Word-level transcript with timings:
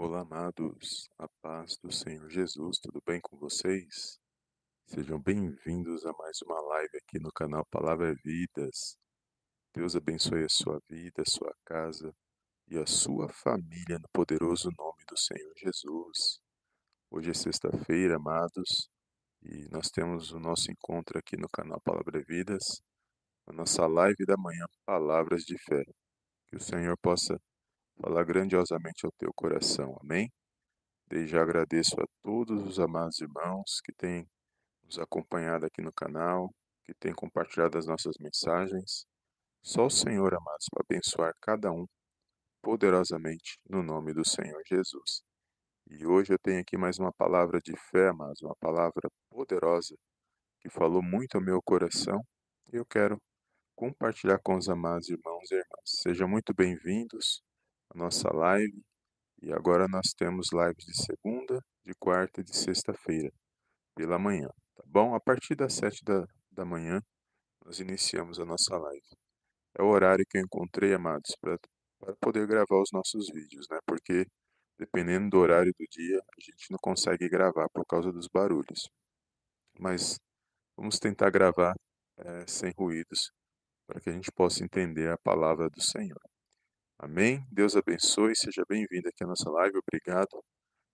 Olá, 0.00 0.20
amados, 0.20 1.10
a 1.18 1.26
paz 1.42 1.76
do 1.82 1.90
Senhor 1.92 2.30
Jesus, 2.30 2.78
tudo 2.78 3.02
bem 3.04 3.20
com 3.20 3.36
vocês? 3.36 4.20
Sejam 4.86 5.20
bem-vindos 5.20 6.06
a 6.06 6.12
mais 6.12 6.40
uma 6.46 6.60
live 6.60 6.98
aqui 6.98 7.18
no 7.18 7.32
canal 7.32 7.66
Palavra 7.68 8.14
Vidas. 8.24 8.96
Deus 9.74 9.96
abençoe 9.96 10.44
a 10.44 10.48
sua 10.48 10.80
vida, 10.88 11.22
a 11.22 11.28
sua 11.28 11.52
casa 11.66 12.14
e 12.68 12.78
a 12.78 12.86
sua 12.86 13.28
família 13.42 13.98
no 13.98 14.08
poderoso 14.12 14.70
nome 14.78 15.04
do 15.08 15.18
Senhor 15.18 15.52
Jesus. 15.56 16.38
Hoje 17.10 17.30
é 17.30 17.34
sexta-feira, 17.34 18.18
amados, 18.18 18.88
e 19.42 19.68
nós 19.72 19.88
temos 19.88 20.30
o 20.30 20.38
nosso 20.38 20.70
encontro 20.70 21.18
aqui 21.18 21.36
no 21.36 21.48
canal 21.52 21.80
Palavra 21.80 22.22
Vidas, 22.22 22.62
a 23.48 23.52
nossa 23.52 23.84
live 23.88 24.24
da 24.24 24.36
manhã, 24.36 24.64
Palavras 24.86 25.42
de 25.42 25.58
Fé. 25.58 25.82
Que 26.46 26.54
o 26.54 26.60
Senhor 26.60 26.96
possa 27.02 27.36
falar 28.00 28.24
grandiosamente 28.24 29.04
ao 29.04 29.12
teu 29.12 29.32
coração. 29.34 29.96
Amém? 30.00 30.30
Desde 31.08 31.32
já 31.32 31.42
agradeço 31.42 32.00
a 32.00 32.06
todos 32.22 32.62
os 32.62 32.78
amados 32.78 33.20
irmãos 33.20 33.80
que 33.84 33.92
têm 33.92 34.26
nos 34.84 34.98
acompanhado 34.98 35.66
aqui 35.66 35.82
no 35.82 35.92
canal, 35.92 36.52
que 36.84 36.94
têm 36.94 37.14
compartilhado 37.14 37.76
as 37.76 37.86
nossas 37.86 38.16
mensagens. 38.20 39.04
Só 39.62 39.86
o 39.86 39.90
Senhor, 39.90 40.34
amados, 40.34 40.66
para 40.70 40.84
abençoar 40.88 41.34
cada 41.40 41.72
um 41.72 41.86
poderosamente 42.62 43.58
no 43.68 43.82
nome 43.82 44.14
do 44.14 44.24
Senhor 44.24 44.62
Jesus. 44.66 45.22
E 45.90 46.06
hoje 46.06 46.32
eu 46.32 46.38
tenho 46.38 46.60
aqui 46.60 46.76
mais 46.76 46.98
uma 46.98 47.12
palavra 47.12 47.58
de 47.60 47.74
fé, 47.90 48.08
amados, 48.08 48.42
uma 48.42 48.54
palavra 48.60 49.08
poderosa 49.30 49.96
que 50.60 50.68
falou 50.68 51.02
muito 51.02 51.36
ao 51.36 51.42
meu 51.42 51.62
coração 51.62 52.20
e 52.72 52.76
eu 52.76 52.84
quero 52.84 53.18
compartilhar 53.74 54.38
com 54.42 54.56
os 54.56 54.68
amados 54.68 55.08
irmãos 55.08 55.50
e 55.50 55.54
irmãs. 55.54 56.02
Sejam 56.02 56.28
muito 56.28 56.52
bem-vindos 56.52 57.42
a 57.90 57.98
nossa 57.98 58.28
live. 58.34 58.82
E 59.42 59.52
agora 59.52 59.86
nós 59.88 60.12
temos 60.16 60.48
lives 60.52 60.84
de 60.84 61.04
segunda, 61.04 61.60
de 61.84 61.94
quarta 61.94 62.40
e 62.40 62.44
de 62.44 62.56
sexta-feira, 62.56 63.30
pela 63.94 64.18
manhã, 64.18 64.48
tá 64.74 64.82
bom? 64.86 65.14
A 65.14 65.20
partir 65.20 65.54
das 65.54 65.74
sete 65.74 66.04
da, 66.04 66.26
da 66.50 66.64
manhã, 66.64 67.00
nós 67.64 67.80
iniciamos 67.80 68.40
a 68.40 68.44
nossa 68.44 68.76
live. 68.76 69.06
É 69.78 69.82
o 69.82 69.88
horário 69.88 70.24
que 70.28 70.38
eu 70.38 70.42
encontrei, 70.42 70.94
amados, 70.94 71.36
para 71.40 71.58
poder 72.20 72.46
gravar 72.46 72.80
os 72.80 72.90
nossos 72.92 73.28
vídeos, 73.32 73.66
né? 73.70 73.78
Porque 73.86 74.26
dependendo 74.78 75.30
do 75.30 75.38
horário 75.38 75.72
do 75.78 75.84
dia, 75.90 76.18
a 76.18 76.40
gente 76.40 76.70
não 76.70 76.78
consegue 76.80 77.28
gravar 77.28 77.68
por 77.70 77.84
causa 77.84 78.12
dos 78.12 78.28
barulhos. 78.32 78.88
Mas 79.78 80.18
vamos 80.76 80.98
tentar 80.98 81.30
gravar 81.30 81.74
é, 82.18 82.46
sem 82.46 82.72
ruídos, 82.78 83.30
para 83.86 84.00
que 84.00 84.10
a 84.10 84.12
gente 84.12 84.30
possa 84.32 84.64
entender 84.64 85.10
a 85.10 85.18
palavra 85.18 85.68
do 85.68 85.80
Senhor. 85.82 86.27
Amém? 87.00 87.46
Deus 87.52 87.76
abençoe, 87.76 88.34
seja 88.34 88.64
bem-vindo 88.68 89.08
aqui 89.08 89.22
à 89.22 89.26
nossa 89.28 89.48
live. 89.50 89.78
Obrigado 89.78 90.42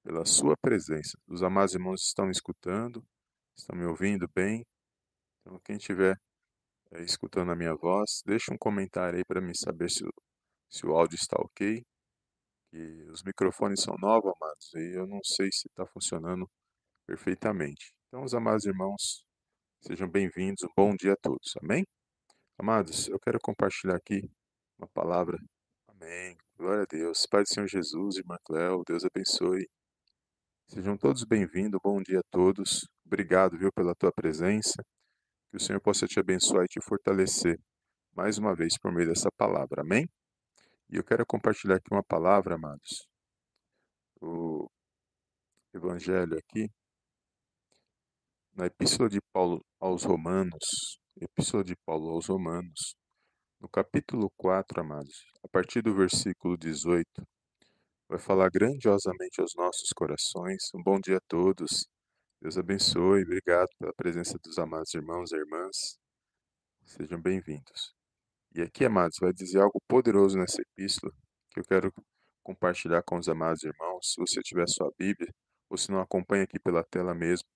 pela 0.05 0.27
sua 0.27 0.55
presença. 0.55 1.17
Os 1.27 1.43
amados 1.43 1.75
irmãos 1.75 2.03
estão 2.03 2.27
me 2.27 2.31
escutando, 2.31 3.03
estão 3.57 3.75
me 3.75 3.87
ouvindo 3.87 4.29
bem. 4.35 4.67
Então, 5.41 5.59
quem 5.65 5.77
estiver 5.77 6.15
é, 6.93 7.03
escutando 7.03 7.53
a 7.53 7.57
minha 7.57 7.75
voz, 7.75 8.21
deixe 8.27 8.53
um 8.53 8.59
comentário 8.59 9.17
aí 9.19 9.25
para 9.25 9.41
me 9.41 9.57
saber 9.57 9.91
se, 9.91 10.05
se 10.71 10.87
o 10.87 10.93
áudio 10.93 11.17
está 11.17 11.39
ok. 11.41 11.83
Que 12.71 13.11
os 13.11 13.23
microfones 13.23 13.83
são 13.83 13.95
novos, 13.99 14.31
amados, 14.37 14.75
e 14.75 14.99
eu 14.99 15.07
não 15.07 15.21
sei 15.25 15.49
se 15.53 15.69
está 15.69 15.87
funcionando 15.87 16.47
perfeitamente. 17.07 17.95
Então, 18.09 18.25
os 18.25 18.35
amados 18.35 18.67
irmãos, 18.67 19.25
sejam 19.81 20.09
bem-vindos. 20.11 20.65
Um 20.65 20.73
bom 20.77 20.95
dia 20.97 21.15
a 21.15 21.17
todos. 21.17 21.55
Amém? 21.63 21.83
Amados, 22.59 23.09
eu 23.09 23.19
quero 23.21 23.39
compartilhar 23.41 23.97
aqui 23.97 24.21
uma 24.79 24.89
palavra 24.89 25.39
Amém. 26.01 26.37
Glória 26.57 26.83
a 26.83 26.87
Deus. 26.87 27.27
Pai 27.31 27.43
do 27.43 27.49
Senhor 27.49 27.69
Jesus, 27.69 28.17
irmã 28.17 28.37
Cléo, 28.45 28.83
Deus 28.87 29.05
abençoe. 29.05 29.69
Sejam 30.69 30.97
todos 30.97 31.25
bem-vindos. 31.25 31.79
Bom 31.83 32.03
dia 32.03 32.19
a 32.19 32.23
todos. 32.31 32.81
Obrigado, 33.07 33.57
viu, 33.57 33.71
pela 33.73 33.95
tua 33.95 34.11
presença. 34.13 34.83
Que 35.51 35.57
o 35.57 35.61
Senhor 35.61 35.81
possa 35.81 36.07
te 36.07 36.19
abençoar 36.19 36.65
e 36.65 36.69
te 36.69 36.81
fortalecer 36.83 37.59
mais 38.13 38.39
uma 38.39 38.55
vez 38.57 38.77
por 38.79 38.93
meio 38.93 39.09
dessa 39.09 39.29
palavra. 39.37 39.83
Amém? 39.83 40.09
E 40.91 40.97
eu 40.97 41.05
quero 41.05 41.25
compartilhar 41.27 41.77
aqui 41.77 41.93
uma 41.93 42.03
palavra, 42.03 42.57
amados. 42.57 43.07
O 44.21 44.69
evangelho 45.73 46.37
aqui 46.39 46.69
na 48.53 48.67
Epístola 48.67 49.09
de 49.09 49.21
Paulo 49.33 49.65
aos 49.81 50.03
Romanos, 50.05 50.99
Epístola 51.21 51.63
de 51.63 51.75
Paulo 51.87 52.11
aos 52.11 52.27
Romanos, 52.27 52.97
no 53.65 53.69
capítulo 53.71 54.31
4, 54.37 54.83
amados, 54.83 55.25
a 55.43 55.49
partir 55.49 55.81
do 55.81 55.95
versículo 55.95 56.55
18, 56.55 57.27
vai 58.07 58.19
falar 58.19 58.51
grandiosamente 58.51 59.41
aos 59.41 59.55
nossos 59.57 59.89
corações. 59.89 60.69
Um 60.75 60.83
bom 60.83 61.01
dia 61.01 61.17
a 61.17 61.21
todos. 61.27 61.89
Deus 62.43 62.59
abençoe. 62.59 63.23
Obrigado 63.23 63.71
pela 63.79 63.95
presença 63.95 64.39
dos 64.45 64.59
amados 64.59 64.93
irmãos 64.93 65.33
e 65.33 65.37
irmãs. 65.37 65.99
Sejam 66.85 67.19
bem-vindos. 67.19 67.95
E 68.55 68.61
aqui, 68.61 68.85
amados, 68.85 69.17
vai 69.19 69.33
dizer 69.33 69.63
algo 69.63 69.81
poderoso 69.89 70.37
nessa 70.37 70.61
epístola 70.61 71.11
que 71.51 71.61
eu 71.61 71.65
quero 71.65 71.91
compartilhar 72.43 73.03
com 73.03 73.17
os 73.17 73.31
amados 73.31 73.65
irmãos. 73.65 74.13
Se 74.13 74.21
você 74.21 74.43
tiver 74.43 74.69
sua 74.69 74.93
Bíblia, 74.99 75.33
ou 75.71 75.79
se 75.79 75.91
não 75.91 76.01
acompanha 76.01 76.45
aqui 76.45 76.61
pela 76.61 76.85
tela 76.85 77.15
mesmo, 77.15 77.49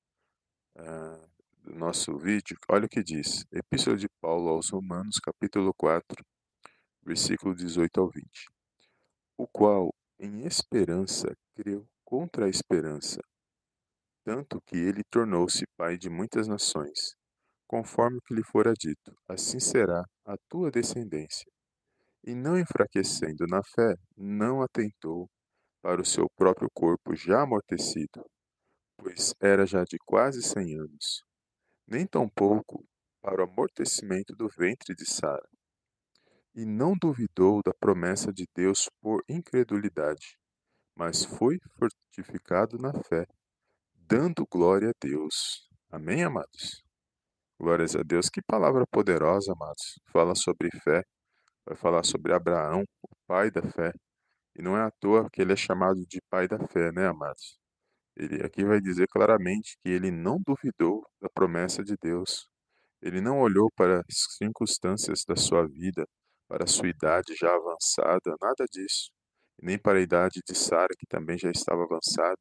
uh, 0.78 1.37
do 1.68 1.74
nosso 1.74 2.16
vídeo, 2.16 2.56
olha 2.70 2.86
o 2.86 2.88
que 2.88 3.02
diz. 3.02 3.44
Epístola 3.52 3.96
de 3.96 4.08
Paulo 4.22 4.48
aos 4.48 4.70
Romanos, 4.70 5.18
capítulo 5.22 5.74
4, 5.74 6.24
versículo 7.02 7.54
18 7.54 8.00
ao 8.00 8.08
20. 8.08 8.26
O 9.36 9.46
qual, 9.46 9.94
em 10.18 10.46
esperança, 10.46 11.28
creu 11.54 11.86
contra 12.06 12.46
a 12.46 12.48
esperança, 12.48 13.20
tanto 14.24 14.62
que 14.62 14.78
ele 14.78 15.02
tornou-se 15.10 15.66
pai 15.76 15.98
de 15.98 16.08
muitas 16.08 16.48
nações, 16.48 17.14
conforme 17.66 18.18
que 18.26 18.34
lhe 18.34 18.42
fora 18.42 18.72
dito, 18.72 19.14
assim 19.28 19.60
será 19.60 20.02
a 20.24 20.36
tua 20.48 20.70
descendência. 20.70 21.52
E 22.24 22.34
não 22.34 22.58
enfraquecendo 22.58 23.46
na 23.46 23.60
fé, 23.62 23.94
não 24.16 24.62
atentou 24.62 25.28
para 25.82 26.00
o 26.00 26.06
seu 26.06 26.26
próprio 26.34 26.68
corpo 26.72 27.14
já 27.14 27.42
amortecido, 27.42 28.24
pois 28.96 29.34
era 29.38 29.66
já 29.66 29.84
de 29.84 29.98
quase 30.06 30.42
cem 30.42 30.74
anos, 30.78 31.27
nem 31.88 32.06
tampouco 32.06 32.84
para 33.20 33.40
o 33.40 33.44
amortecimento 33.44 34.34
do 34.36 34.48
ventre 34.48 34.94
de 34.94 35.06
Sara. 35.06 35.48
E 36.54 36.64
não 36.64 36.94
duvidou 36.94 37.62
da 37.64 37.72
promessa 37.72 38.32
de 38.32 38.46
Deus 38.54 38.90
por 39.00 39.22
incredulidade, 39.28 40.36
mas 40.94 41.24
foi 41.24 41.58
fortificado 41.78 42.78
na 42.78 42.92
fé, 43.04 43.26
dando 43.94 44.46
glória 44.50 44.90
a 44.90 44.92
Deus. 45.00 45.68
Amém, 45.90 46.22
amados? 46.22 46.82
Glórias 47.58 47.96
a 47.96 48.02
Deus. 48.02 48.28
Que 48.28 48.42
palavra 48.42 48.84
poderosa, 48.90 49.52
amados. 49.52 49.98
Fala 50.12 50.34
sobre 50.34 50.70
fé, 50.82 51.02
vai 51.64 51.76
falar 51.76 52.04
sobre 52.04 52.32
Abraão, 52.32 52.84
o 53.02 53.16
pai 53.26 53.50
da 53.50 53.62
fé. 53.62 53.92
E 54.56 54.62
não 54.62 54.76
é 54.76 54.82
à 54.82 54.90
toa 54.90 55.28
que 55.30 55.40
ele 55.40 55.52
é 55.52 55.56
chamado 55.56 56.04
de 56.06 56.20
pai 56.30 56.48
da 56.48 56.58
fé, 56.68 56.92
né, 56.92 57.06
amados? 57.06 57.58
Ele 58.18 58.44
aqui 58.44 58.64
vai 58.64 58.80
dizer 58.80 59.06
claramente 59.06 59.78
que 59.80 59.88
ele 59.88 60.10
não 60.10 60.42
duvidou 60.44 61.06
da 61.20 61.28
promessa 61.28 61.84
de 61.84 61.96
Deus. 62.02 62.48
Ele 63.00 63.20
não 63.20 63.38
olhou 63.38 63.70
para 63.76 64.00
as 64.00 64.36
circunstâncias 64.36 65.20
da 65.24 65.36
sua 65.36 65.68
vida, 65.68 66.04
para 66.48 66.64
a 66.64 66.66
sua 66.66 66.88
idade 66.88 67.34
já 67.38 67.54
avançada, 67.54 68.34
nada 68.42 68.64
disso. 68.72 69.12
Nem 69.62 69.78
para 69.78 69.98
a 69.98 70.02
idade 70.02 70.40
de 70.44 70.54
Sara, 70.56 70.92
que 70.98 71.06
também 71.06 71.38
já 71.38 71.48
estava 71.48 71.84
avançada. 71.84 72.40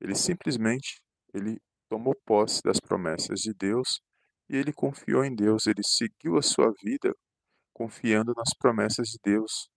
Ele 0.00 0.14
simplesmente 0.14 1.02
ele 1.34 1.58
tomou 1.90 2.14
posse 2.24 2.62
das 2.62 2.80
promessas 2.80 3.40
de 3.40 3.52
Deus 3.52 4.00
e 4.48 4.56
ele 4.56 4.72
confiou 4.72 5.24
em 5.24 5.34
Deus, 5.34 5.66
ele 5.66 5.82
seguiu 5.84 6.38
a 6.38 6.42
sua 6.42 6.72
vida 6.82 7.14
confiando 7.74 8.32
nas 8.34 8.54
promessas 8.58 9.08
de 9.08 9.18
Deus. 9.22 9.68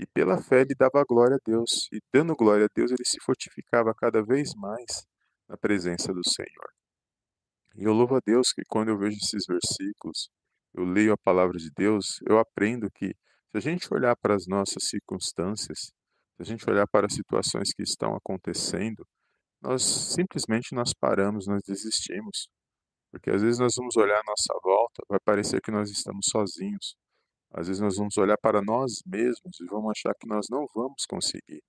E 0.00 0.06
pela 0.06 0.40
fé 0.40 0.62
ele 0.62 0.74
dava 0.74 1.04
glória 1.06 1.36
a 1.36 1.40
Deus, 1.44 1.86
e 1.92 2.00
dando 2.10 2.34
glória 2.34 2.64
a 2.64 2.68
Deus, 2.74 2.90
ele 2.90 3.04
se 3.04 3.18
fortificava 3.22 3.92
cada 3.94 4.24
vez 4.24 4.54
mais 4.54 5.06
na 5.46 5.58
presença 5.58 6.10
do 6.14 6.26
Senhor. 6.26 6.70
E 7.76 7.84
eu 7.84 7.92
louvo 7.92 8.16
a 8.16 8.20
Deus 8.24 8.50
que 8.50 8.62
quando 8.66 8.88
eu 8.88 8.96
vejo 8.96 9.18
esses 9.18 9.44
versículos, 9.46 10.30
eu 10.72 10.84
leio 10.84 11.12
a 11.12 11.18
palavra 11.18 11.58
de 11.58 11.70
Deus, 11.76 12.18
eu 12.26 12.38
aprendo 12.38 12.90
que 12.90 13.08
se 13.50 13.58
a 13.58 13.60
gente 13.60 13.92
olhar 13.92 14.16
para 14.16 14.34
as 14.34 14.46
nossas 14.46 14.84
circunstâncias, 14.88 15.78
se 15.78 16.42
a 16.42 16.44
gente 16.44 16.68
olhar 16.70 16.86
para 16.86 17.06
as 17.06 17.12
situações 17.12 17.74
que 17.74 17.82
estão 17.82 18.14
acontecendo, 18.14 19.06
nós 19.60 19.82
simplesmente 19.82 20.74
nós 20.74 20.94
paramos, 20.94 21.46
nós 21.46 21.62
desistimos. 21.62 22.48
Porque 23.10 23.28
às 23.28 23.42
vezes 23.42 23.58
nós 23.58 23.74
vamos 23.76 23.94
olhar 23.98 24.18
a 24.18 24.24
nossa 24.26 24.58
volta, 24.62 25.02
vai 25.06 25.20
parecer 25.20 25.60
que 25.60 25.70
nós 25.70 25.90
estamos 25.90 26.24
sozinhos. 26.30 26.96
Às 27.52 27.66
vezes 27.66 27.80
nós 27.80 27.96
vamos 27.96 28.16
olhar 28.16 28.36
para 28.38 28.62
nós 28.62 29.02
mesmos 29.06 29.60
e 29.60 29.66
vamos 29.66 29.90
achar 29.90 30.14
que 30.14 30.28
nós 30.28 30.46
não 30.50 30.66
vamos 30.74 31.04
conseguir. 31.08 31.62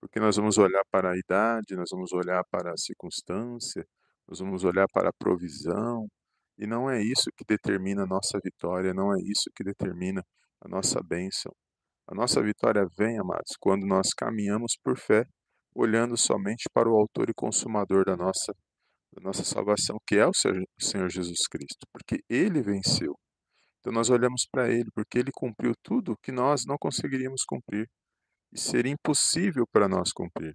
Porque 0.00 0.18
nós 0.18 0.36
vamos 0.36 0.58
olhar 0.58 0.82
para 0.90 1.12
a 1.12 1.16
idade, 1.16 1.76
nós 1.76 1.88
vamos 1.92 2.12
olhar 2.12 2.42
para 2.50 2.72
a 2.72 2.76
circunstância, 2.76 3.86
nós 4.26 4.40
vamos 4.40 4.64
olhar 4.64 4.86
para 4.92 5.10
a 5.10 5.12
provisão, 5.12 6.08
e 6.58 6.66
não 6.66 6.90
é 6.90 7.02
isso 7.02 7.30
que 7.36 7.44
determina 7.46 8.02
a 8.02 8.06
nossa 8.06 8.38
vitória, 8.42 8.92
não 8.92 9.14
é 9.14 9.20
isso 9.22 9.50
que 9.54 9.64
determina 9.64 10.22
a 10.60 10.68
nossa 10.68 11.00
bênção. 11.02 11.52
A 12.06 12.14
nossa 12.14 12.42
vitória 12.42 12.84
vem, 12.98 13.18
amados, 13.18 13.56
quando 13.60 13.86
nós 13.86 14.12
caminhamos 14.12 14.76
por 14.82 14.98
fé, 14.98 15.24
olhando 15.74 16.16
somente 16.16 16.64
para 16.72 16.88
o 16.88 16.94
autor 16.94 17.30
e 17.30 17.34
consumador 17.34 18.04
da 18.04 18.16
nossa, 18.16 18.52
da 19.12 19.22
nossa 19.22 19.44
salvação, 19.44 19.98
que 20.06 20.16
é 20.16 20.26
o 20.26 20.32
Senhor 20.80 21.08
Jesus 21.08 21.46
Cristo, 21.48 21.86
porque 21.92 22.22
ele 22.28 22.60
venceu. 22.60 23.16
Então 23.82 23.92
nós 23.92 24.10
olhamos 24.10 24.46
para 24.46 24.70
ele, 24.70 24.88
porque 24.94 25.18
ele 25.18 25.32
cumpriu 25.34 25.74
tudo 25.82 26.16
que 26.22 26.30
nós 26.30 26.64
não 26.64 26.76
conseguiríamos 26.78 27.42
cumprir 27.44 27.90
e 28.52 28.60
seria 28.60 28.92
impossível 28.92 29.66
para 29.66 29.88
nós 29.88 30.12
cumprir. 30.12 30.54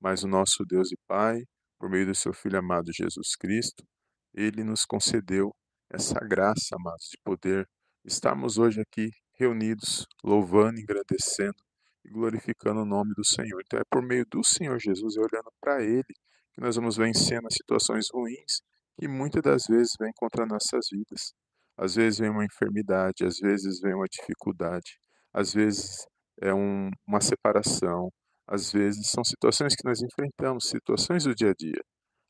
Mas 0.00 0.24
o 0.24 0.28
nosso 0.28 0.64
Deus 0.66 0.90
e 0.90 0.96
Pai, 1.06 1.42
por 1.78 1.90
meio 1.90 2.06
do 2.06 2.14
seu 2.14 2.32
Filho 2.32 2.58
amado 2.58 2.90
Jesus 2.90 3.36
Cristo, 3.36 3.84
ele 4.32 4.64
nos 4.64 4.86
concedeu 4.86 5.54
essa 5.90 6.18
graça, 6.20 6.74
amados, 6.74 7.08
de 7.10 7.18
poder 7.22 7.68
estarmos 8.02 8.56
hoje 8.56 8.80
aqui 8.80 9.10
reunidos, 9.38 10.06
louvando, 10.24 10.80
engrandecendo 10.80 11.62
e 12.02 12.08
glorificando 12.08 12.80
o 12.80 12.86
nome 12.86 13.12
do 13.14 13.26
Senhor. 13.26 13.60
Então 13.60 13.78
é 13.78 13.84
por 13.90 14.02
meio 14.02 14.24
do 14.30 14.42
Senhor 14.42 14.78
Jesus 14.80 15.16
e 15.16 15.18
olhando 15.18 15.52
para 15.60 15.82
Ele 15.82 16.14
que 16.54 16.62
nós 16.62 16.76
vamos 16.76 16.96
vencendo 16.96 17.46
as 17.46 17.54
situações 17.54 18.06
ruins 18.10 18.62
que 18.98 19.06
muitas 19.06 19.42
das 19.42 19.64
vezes 19.68 19.92
vêm 20.00 20.12
contra 20.16 20.46
nossas 20.46 20.86
vidas. 20.90 21.34
Às 21.76 21.94
vezes 21.96 22.18
vem 22.20 22.30
uma 22.30 22.44
enfermidade, 22.44 23.24
às 23.24 23.38
vezes 23.38 23.80
vem 23.80 23.94
uma 23.94 24.06
dificuldade, 24.06 24.98
às 25.32 25.52
vezes 25.52 26.06
é 26.40 26.54
um, 26.54 26.90
uma 27.06 27.20
separação, 27.20 28.10
às 28.46 28.72
vezes 28.72 29.10
são 29.10 29.24
situações 29.24 29.74
que 29.74 29.84
nós 29.84 30.00
enfrentamos, 30.02 30.68
situações 30.68 31.24
do 31.24 31.34
dia 31.34 31.50
a 31.50 31.54
dia, 31.54 31.82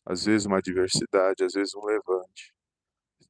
às 0.07 0.25
vezes 0.25 0.47
uma 0.47 0.59
adversidade, 0.59 1.45
às 1.45 1.53
vezes 1.53 1.75
um 1.75 1.85
levante. 1.85 2.53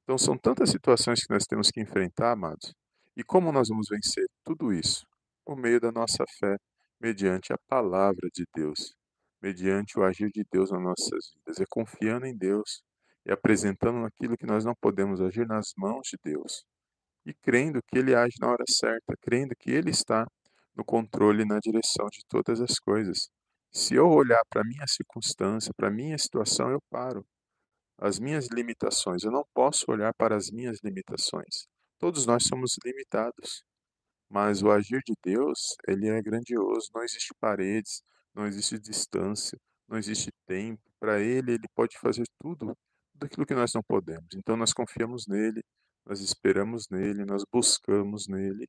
Então 0.02 0.18
são 0.18 0.36
tantas 0.36 0.70
situações 0.70 1.24
que 1.24 1.32
nós 1.32 1.44
temos 1.44 1.70
que 1.70 1.80
enfrentar, 1.80 2.32
amados. 2.32 2.74
E 3.16 3.24
como 3.24 3.52
nós 3.52 3.68
vamos 3.68 3.88
vencer 3.90 4.26
tudo 4.44 4.72
isso? 4.72 5.06
Por 5.44 5.56
meio 5.56 5.80
da 5.80 5.90
nossa 5.92 6.24
fé, 6.38 6.56
mediante 7.00 7.52
a 7.52 7.58
palavra 7.68 8.28
de 8.32 8.44
Deus, 8.54 8.94
mediante 9.42 9.98
o 9.98 10.04
agir 10.04 10.30
de 10.30 10.44
Deus 10.50 10.70
nas 10.70 10.82
nossas 10.82 11.32
vidas, 11.34 11.60
é 11.60 11.64
confiando 11.68 12.26
em 12.26 12.36
Deus 12.36 12.82
e 13.26 13.32
apresentando 13.32 14.04
aquilo 14.04 14.36
que 14.36 14.46
nós 14.46 14.64
não 14.64 14.74
podemos 14.80 15.20
agir 15.20 15.46
nas 15.46 15.72
mãos 15.76 16.08
de 16.08 16.18
Deus. 16.22 16.64
E 17.26 17.32
crendo 17.34 17.80
que 17.86 17.98
Ele 17.98 18.14
age 18.14 18.34
na 18.40 18.48
hora 18.48 18.64
certa, 18.68 19.14
crendo 19.20 19.54
que 19.58 19.70
Ele 19.70 19.90
está 19.90 20.26
no 20.76 20.84
controle 20.84 21.42
e 21.42 21.46
na 21.46 21.58
direção 21.58 22.06
de 22.10 22.20
todas 22.28 22.60
as 22.60 22.78
coisas. 22.78 23.28
Se 23.72 23.94
eu 23.94 24.08
olhar 24.08 24.42
para 24.50 24.60
a 24.62 24.64
minha 24.64 24.86
circunstância, 24.86 25.72
para 25.76 25.88
a 25.88 25.90
minha 25.90 26.18
situação, 26.18 26.70
eu 26.70 26.80
paro. 26.90 27.24
As 27.98 28.18
minhas 28.18 28.48
limitações, 28.48 29.22
eu 29.24 29.30
não 29.30 29.44
posso 29.54 29.90
olhar 29.90 30.12
para 30.14 30.36
as 30.36 30.50
minhas 30.50 30.78
limitações. 30.82 31.66
Todos 31.98 32.26
nós 32.26 32.44
somos 32.44 32.76
limitados. 32.84 33.64
Mas 34.28 34.62
o 34.62 34.70
agir 34.70 35.00
de 35.06 35.14
Deus, 35.22 35.76
ele 35.86 36.08
é 36.08 36.20
grandioso, 36.20 36.90
não 36.94 37.02
existe 37.02 37.32
paredes, 37.40 38.02
não 38.34 38.46
existe 38.46 38.78
distância, 38.78 39.58
não 39.88 39.96
existe 39.96 40.30
tempo. 40.46 40.82
Para 40.98 41.20
ele, 41.20 41.52
ele 41.52 41.68
pode 41.74 41.96
fazer 41.98 42.24
tudo, 42.40 42.76
tudo 43.14 43.26
aquilo 43.26 43.46
que 43.46 43.54
nós 43.54 43.72
não 43.72 43.82
podemos. 43.82 44.28
Então 44.34 44.56
nós 44.56 44.72
confiamos 44.72 45.26
nele, 45.26 45.62
nós 46.04 46.20
esperamos 46.20 46.86
nele, 46.90 47.24
nós 47.24 47.44
buscamos 47.50 48.26
nele. 48.28 48.68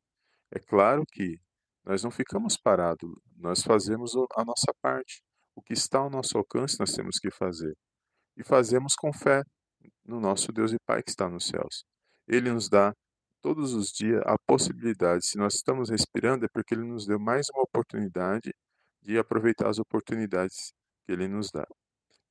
É 0.51 0.59
claro 0.59 1.03
que 1.11 1.39
nós 1.83 2.03
não 2.03 2.11
ficamos 2.11 2.57
parados, 2.57 3.09
nós 3.35 3.61
fazemos 3.61 4.13
a 4.35 4.45
nossa 4.45 4.73
parte. 4.81 5.21
O 5.55 5.61
que 5.61 5.73
está 5.73 5.99
ao 5.99 6.09
nosso 6.09 6.37
alcance 6.37 6.79
nós 6.79 6.93
temos 6.93 7.17
que 7.19 7.31
fazer. 7.31 7.75
E 8.37 8.43
fazemos 8.43 8.95
com 8.95 9.11
fé 9.13 9.43
no 10.05 10.19
nosso 10.19 10.51
Deus 10.51 10.73
e 10.73 10.77
Pai 10.85 11.01
que 11.01 11.09
está 11.09 11.29
nos 11.29 11.45
céus. 11.45 11.83
Ele 12.27 12.51
nos 12.51 12.69
dá 12.69 12.93
todos 13.41 13.73
os 13.73 13.91
dias 13.91 14.21
a 14.25 14.37
possibilidade, 14.39 15.27
se 15.27 15.37
nós 15.37 15.53
estamos 15.53 15.89
respirando, 15.91 16.45
é 16.45 16.47
porque 16.51 16.73
Ele 16.73 16.83
nos 16.83 17.05
deu 17.05 17.19
mais 17.19 17.45
uma 17.53 17.61
oportunidade 17.61 18.51
de 19.03 19.19
aproveitar 19.19 19.69
as 19.69 19.77
oportunidades 19.77 20.73
que 21.05 21.11
Ele 21.11 21.27
nos 21.27 21.51
dá. 21.51 21.65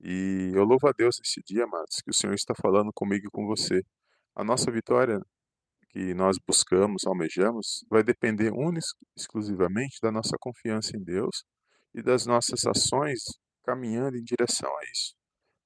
E 0.01 0.53
eu 0.55 0.65
louvo 0.65 0.89
a 0.89 0.93
Deus 0.93 1.17
nesse 1.19 1.41
dia, 1.47 1.65
amados, 1.65 1.97
que 2.03 2.11
o 2.11 2.15
Senhor 2.15 2.35
está 2.35 2.55
falando 2.55 2.93
comigo 2.95 3.27
e 3.27 3.31
com 3.31 3.47
você. 3.47 3.83
A 4.35 4.45
nossa 4.45 4.71
vitória 4.71 5.21
que 5.91 6.13
nós 6.15 6.37
buscamos, 6.45 7.07
almejamos, 7.07 7.85
vai 7.89 8.03
depender 8.03 8.53
exclusivamente 9.17 9.99
da 10.03 10.11
nossa 10.11 10.37
confiança 10.41 10.97
em 10.97 11.03
Deus 11.03 11.45
e 11.95 12.03
das 12.03 12.27
nossas 12.27 12.67
ações 12.67 13.23
caminhando 13.65 14.17
em 14.17 14.25
direção 14.25 14.71
a 14.77 14.85
isso. 14.93 15.15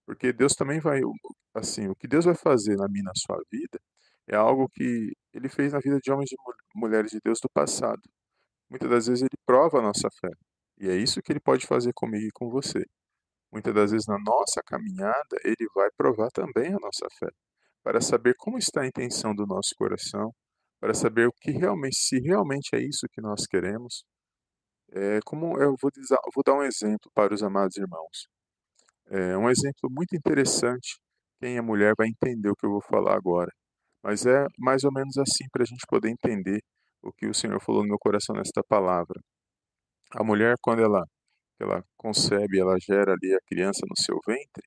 Porque 0.07 0.33
Deus 0.33 0.55
também 0.55 0.81
vai, 0.81 1.01
assim, 1.55 1.89
o 1.89 1.97
que 1.97 2.07
Deus 2.07 2.27
vai 2.27 2.35
fazer 2.35 2.77
na 2.77 2.89
minha 2.89 3.05
na 3.05 3.13
sua 3.17 3.43
vida 3.51 3.81
é 4.29 4.37
algo 4.37 4.69
que 4.69 5.13
ele 5.33 5.49
fez 5.49 5.73
na 5.73 5.81
vida 5.81 5.99
de 5.99 6.13
homens 6.13 6.31
e 6.33 6.37
mulheres 6.75 7.11
de 7.11 7.19
Deus 7.25 7.39
do 7.41 7.49
passado. 7.49 8.01
Muitas 8.71 8.91
das 8.91 9.07
vezes 9.07 9.23
ele 9.23 9.39
prova 9.47 9.79
a 9.79 9.83
nossa 9.83 10.09
fé. 10.21 10.31
E 10.79 10.89
é 10.89 10.97
isso 10.97 11.23
que 11.23 11.33
ele 11.33 11.41
pode 11.41 11.67
fazer 11.67 11.93
comigo 11.95 12.27
e 12.27 12.31
com 12.33 12.51
você. 12.51 12.85
Muitas 13.53 13.75
das 13.75 13.91
vezes 13.93 14.07
na 14.07 14.19
nossa 14.19 14.63
caminhada, 14.67 15.39
ele 15.45 15.69
vai 15.75 15.89
provar 15.97 16.31
também 16.31 16.69
a 16.69 16.79
nossa 16.79 17.07
fé, 17.19 17.29
para 17.83 18.01
saber 18.01 18.35
como 18.39 18.59
está 18.59 18.83
a 18.83 18.87
intenção 18.87 19.35
do 19.35 19.47
nosso 19.47 19.75
coração, 19.77 20.33
para 20.81 20.95
saber 20.95 21.29
o 21.29 21.33
que 21.33 21.51
realmente, 21.51 21.97
se 21.97 22.21
realmente 22.21 22.71
é 22.75 22.81
isso 22.81 23.07
que 23.13 23.21
nós 23.21 23.47
queremos. 23.47 24.05
É, 24.93 25.21
como 25.25 25.59
eu 25.61 25.75
vou, 25.81 25.91
dizer, 25.91 26.17
vou 26.35 26.45
dar 26.45 26.55
um 26.55 26.63
exemplo 26.63 27.11
para 27.15 27.35
os 27.35 27.43
amados 27.43 27.77
irmãos. 27.77 28.29
É 29.11 29.37
um 29.37 29.51
exemplo 29.51 29.91
muito 29.91 30.15
interessante. 30.17 30.99
Quem 31.41 31.57
é 31.57 31.61
mulher 31.63 31.95
vai 31.97 32.09
entender 32.09 32.51
o 32.51 32.57
que 32.57 32.67
eu 32.67 32.71
vou 32.71 32.83
falar 32.83 33.17
agora. 33.17 33.51
Mas 34.03 34.27
é 34.27 34.47
mais 34.59 34.85
ou 34.85 34.93
menos 34.93 35.17
assim 35.19 35.45
para 35.53 35.63
a 35.63 35.67
gente 35.67 35.85
poder 35.89 36.11
entender 36.11 36.61
o 37.03 37.13
que 37.13 37.27
o 37.27 37.35
Senhor 37.35 37.61
falou 37.61 37.83
no 37.83 37.89
meu 37.89 37.99
coração 37.99 38.35
nesta 38.37 38.63
palavra. 38.63 39.21
A 40.13 40.25
mulher, 40.25 40.57
quando 40.63 40.83
ela, 40.83 41.05
ela 41.59 41.85
concebe, 41.97 42.59
ela 42.61 42.79
gera 42.81 43.13
ali 43.13 43.35
a 43.35 43.41
criança 43.47 43.81
no 43.89 43.97
seu 43.97 44.19
ventre, 44.27 44.63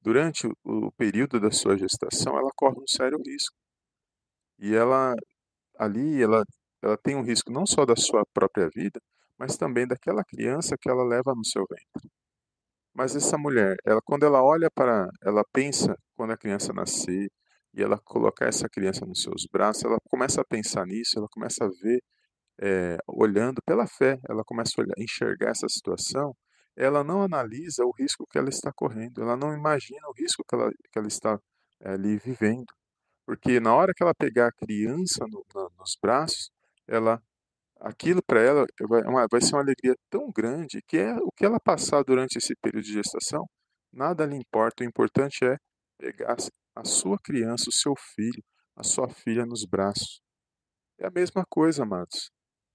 durante 0.00 0.48
o 0.64 0.92
período 0.92 1.38
da 1.40 1.50
sua 1.50 1.76
gestação, 1.76 2.36
ela 2.38 2.50
corre 2.56 2.80
um 2.80 2.86
sério 2.86 3.18
risco. 3.24 3.56
E 4.58 4.74
ela, 4.74 5.14
ali, 5.78 6.22
ela, 6.22 6.44
ela 6.82 6.96
tem 6.98 7.16
um 7.16 7.22
risco 7.22 7.52
não 7.52 7.66
só 7.66 7.84
da 7.84 7.96
sua 7.96 8.24
própria 8.32 8.68
vida, 8.74 9.00
mas 9.38 9.56
também 9.56 9.86
daquela 9.86 10.24
criança 10.24 10.76
que 10.80 10.90
ela 10.90 11.04
leva 11.04 11.34
no 11.34 11.44
seu 11.44 11.64
ventre. 11.68 12.10
Mas 12.94 13.16
essa 13.16 13.38
mulher, 13.38 13.76
ela 13.84 14.00
quando 14.04 14.24
ela 14.24 14.42
olha 14.42 14.70
para, 14.74 15.08
ela 15.22 15.44
pensa 15.52 15.96
quando 16.14 16.32
a 16.32 16.36
criança 16.36 16.72
nascer, 16.72 17.30
e 17.74 17.82
ela 17.82 17.98
colocar 17.98 18.46
essa 18.46 18.68
criança 18.68 19.06
nos 19.06 19.22
seus 19.22 19.46
braços, 19.50 19.84
ela 19.84 19.98
começa 20.10 20.40
a 20.40 20.44
pensar 20.44 20.84
nisso, 20.86 21.18
ela 21.18 21.28
começa 21.30 21.64
a 21.64 21.68
ver, 21.68 22.02
é, 22.60 22.98
olhando 23.06 23.62
pela 23.62 23.86
fé, 23.86 24.18
ela 24.28 24.44
começa 24.44 24.72
a 24.76 24.82
olhar, 24.82 24.94
enxergar 24.98 25.50
essa 25.50 25.68
situação, 25.68 26.36
ela 26.76 27.02
não 27.02 27.22
analisa 27.22 27.84
o 27.84 27.90
risco 27.90 28.26
que 28.30 28.38
ela 28.38 28.48
está 28.48 28.72
correndo, 28.72 29.22
ela 29.22 29.36
não 29.36 29.54
imagina 29.54 30.06
o 30.08 30.12
risco 30.12 30.44
que 30.46 30.54
ela, 30.54 30.70
que 30.70 30.98
ela 30.98 31.08
está 31.08 31.38
é, 31.80 31.92
ali 31.92 32.18
vivendo. 32.18 32.72
Porque 33.26 33.60
na 33.60 33.74
hora 33.74 33.92
que 33.94 34.02
ela 34.02 34.14
pegar 34.14 34.48
a 34.48 34.52
criança 34.52 35.24
no, 35.28 35.44
na, 35.54 35.68
nos 35.78 35.96
braços, 36.00 36.50
ela 36.86 37.22
aquilo 37.80 38.22
para 38.22 38.40
ela 38.42 38.66
vai, 38.88 39.02
uma, 39.02 39.26
vai 39.30 39.40
ser 39.40 39.54
uma 39.54 39.62
alegria 39.62 39.96
tão 40.10 40.30
grande 40.30 40.82
que 40.86 40.98
é 40.98 41.14
o 41.14 41.32
que 41.32 41.46
ela 41.46 41.58
passar 41.58 42.02
durante 42.04 42.36
esse 42.36 42.54
período 42.56 42.84
de 42.84 42.92
gestação, 42.92 43.48
nada 43.92 44.26
lhe 44.26 44.36
importa. 44.36 44.84
O 44.84 44.86
importante 44.86 45.44
é 45.44 45.56
pegar 45.98 46.36
a 46.74 46.84
sua 46.84 47.18
criança, 47.22 47.68
o 47.68 47.72
seu 47.72 47.94
filho, 48.14 48.42
a 48.76 48.82
sua 48.82 49.08
filha 49.08 49.46
nos 49.46 49.64
braços. 49.64 50.20
É 50.98 51.06
a 51.06 51.10
mesma 51.10 51.44
coisa, 51.48 51.82
amados. 51.82 52.30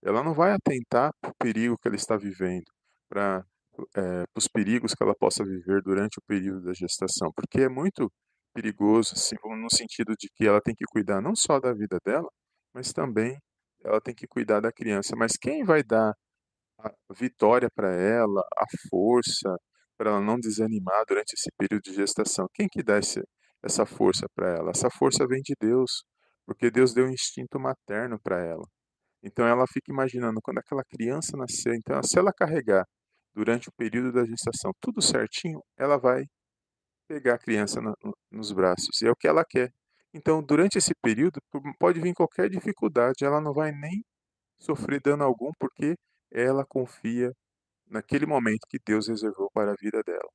Ela 0.06 0.24
não 0.24 0.34
vai 0.34 0.52
atentar 0.52 1.12
para 1.22 1.32
o 1.32 1.36
perigo 1.40 1.78
que 1.78 1.88
ela 1.88 1.96
está 1.96 2.16
vivendo, 2.18 2.66
para 3.10 3.44
é, 3.98 4.24
os 4.36 4.48
perigos 4.48 4.94
que 4.94 5.04
ela 5.04 5.16
possa 5.16 5.44
viver 5.44 5.82
durante 5.84 6.20
o 6.20 6.24
período 6.28 6.64
da 6.64 6.74
gestação, 6.74 7.32
porque 7.36 7.62
é 7.62 7.70
muito 7.70 8.12
perigoso, 8.54 9.14
assim, 9.16 9.36
no 9.44 9.70
sentido 9.70 10.14
de 10.18 10.30
que 10.36 10.48
ela 10.48 10.62
tem 10.62 10.76
que 10.76 10.86
cuidar 10.86 11.22
não 11.22 11.36
só 11.36 11.60
da 11.60 11.74
vida 11.74 11.98
dela, 12.06 12.30
mas 12.74 12.94
também 12.94 13.38
ela 13.84 14.02
tem 14.02 14.16
que 14.16 14.28
cuidar 14.28 14.62
da 14.62 14.72
criança. 14.72 15.16
Mas 15.18 15.34
quem 15.38 15.64
vai 15.64 15.84
dar 15.84 16.14
a 16.80 16.92
vitória 17.14 17.70
para 17.76 17.94
ela, 17.94 18.42
a 18.58 18.66
força, 18.90 19.56
para 19.98 20.12
ela 20.12 20.22
não 20.22 20.40
desanimar 20.40 21.04
durante 21.08 21.34
esse 21.34 21.50
período 21.58 21.84
de 21.84 21.94
gestação? 21.96 22.48
Quem 22.54 22.68
que 22.70 22.84
dá 22.84 23.00
esse, 23.00 23.22
essa 23.64 23.86
força 23.86 24.28
para 24.36 24.50
ela. 24.58 24.72
Essa 24.72 24.90
força 24.90 25.28
vem 25.28 25.42
de 25.42 25.56
Deus, 25.60 26.04
porque 26.46 26.70
Deus 26.72 26.94
deu 26.94 27.06
um 27.08 27.10
instinto 27.10 27.60
materno 27.60 28.20
para 28.22 28.42
ela. 28.44 28.66
Então 29.26 29.48
ela 29.48 29.66
fica 29.68 29.92
imaginando 29.92 30.40
quando 30.42 30.60
aquela 30.60 30.84
criança 30.84 31.36
nascer, 31.36 31.76
então 31.76 32.02
se 32.04 32.20
ela 32.20 32.32
carregar 32.32 32.86
durante 33.34 33.70
o 33.70 33.72
período 33.74 34.12
da 34.14 34.24
gestação 34.24 34.72
tudo 34.80 35.02
certinho, 35.02 35.62
ela 35.78 35.98
vai 35.98 36.26
pegar 37.08 37.36
a 37.36 37.40
criança 37.40 37.82
no, 37.82 37.96
nos 38.32 38.52
braços, 38.52 39.02
e 39.02 39.08
é 39.08 39.12
o 39.12 39.16
que 39.16 39.28
ela 39.28 39.44
quer. 39.44 39.72
Então, 40.14 40.44
durante 40.44 40.78
esse 40.78 40.94
período, 41.02 41.40
pode 41.80 42.00
vir 42.00 42.14
qualquer 42.14 42.50
dificuldade, 42.50 43.26
ela 43.26 43.42
não 43.42 43.54
vai 43.54 43.72
nem 43.72 44.04
sofrer 44.60 45.02
dano 45.02 45.24
algum, 45.24 45.52
porque 45.60 45.96
ela 46.32 46.66
confia 46.66 47.32
naquele 47.88 48.26
momento 48.26 48.68
que 48.70 48.80
Deus 48.86 49.08
reservou 49.08 49.50
para 49.54 49.72
a 49.72 49.76
vida 49.76 50.02
dela. 50.06 50.30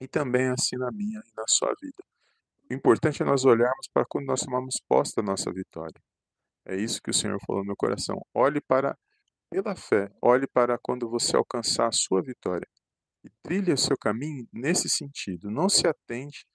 E 0.00 0.08
também 0.08 0.48
assim 0.48 0.76
na 0.76 0.90
minha 0.92 1.20
e 1.20 1.32
na 1.36 1.44
sua 1.48 1.74
vida. 1.82 2.02
O 2.70 2.74
importante 2.74 3.22
é 3.22 3.26
nós 3.26 3.44
olharmos 3.44 3.88
para 3.92 4.04
quando 4.08 4.26
nós 4.26 4.40
tomamos 4.40 4.76
posse 4.88 5.14
da 5.16 5.22
nossa 5.22 5.52
vitória. 5.52 6.00
É 6.68 6.76
isso 6.76 7.00
que 7.02 7.10
o 7.10 7.14
Senhor 7.14 7.38
falou 7.46 7.62
no 7.62 7.68
meu 7.68 7.76
coração. 7.76 8.20
Olhe 8.34 8.60
para, 8.60 8.96
pela 9.50 9.74
fé, 9.74 10.10
olhe 10.22 10.46
para 10.46 10.78
quando 10.82 11.08
você 11.08 11.36
alcançar 11.36 11.88
a 11.88 11.92
sua 11.92 12.22
vitória. 12.22 12.66
e 13.24 13.30
trilhe 13.42 13.72
o 13.72 13.78
seu 13.78 13.96
caminho 13.98 14.46
nesse 14.52 14.88
sentido. 14.88 15.50
Não 15.50 15.68
se 15.68 15.86
atente 15.88 16.46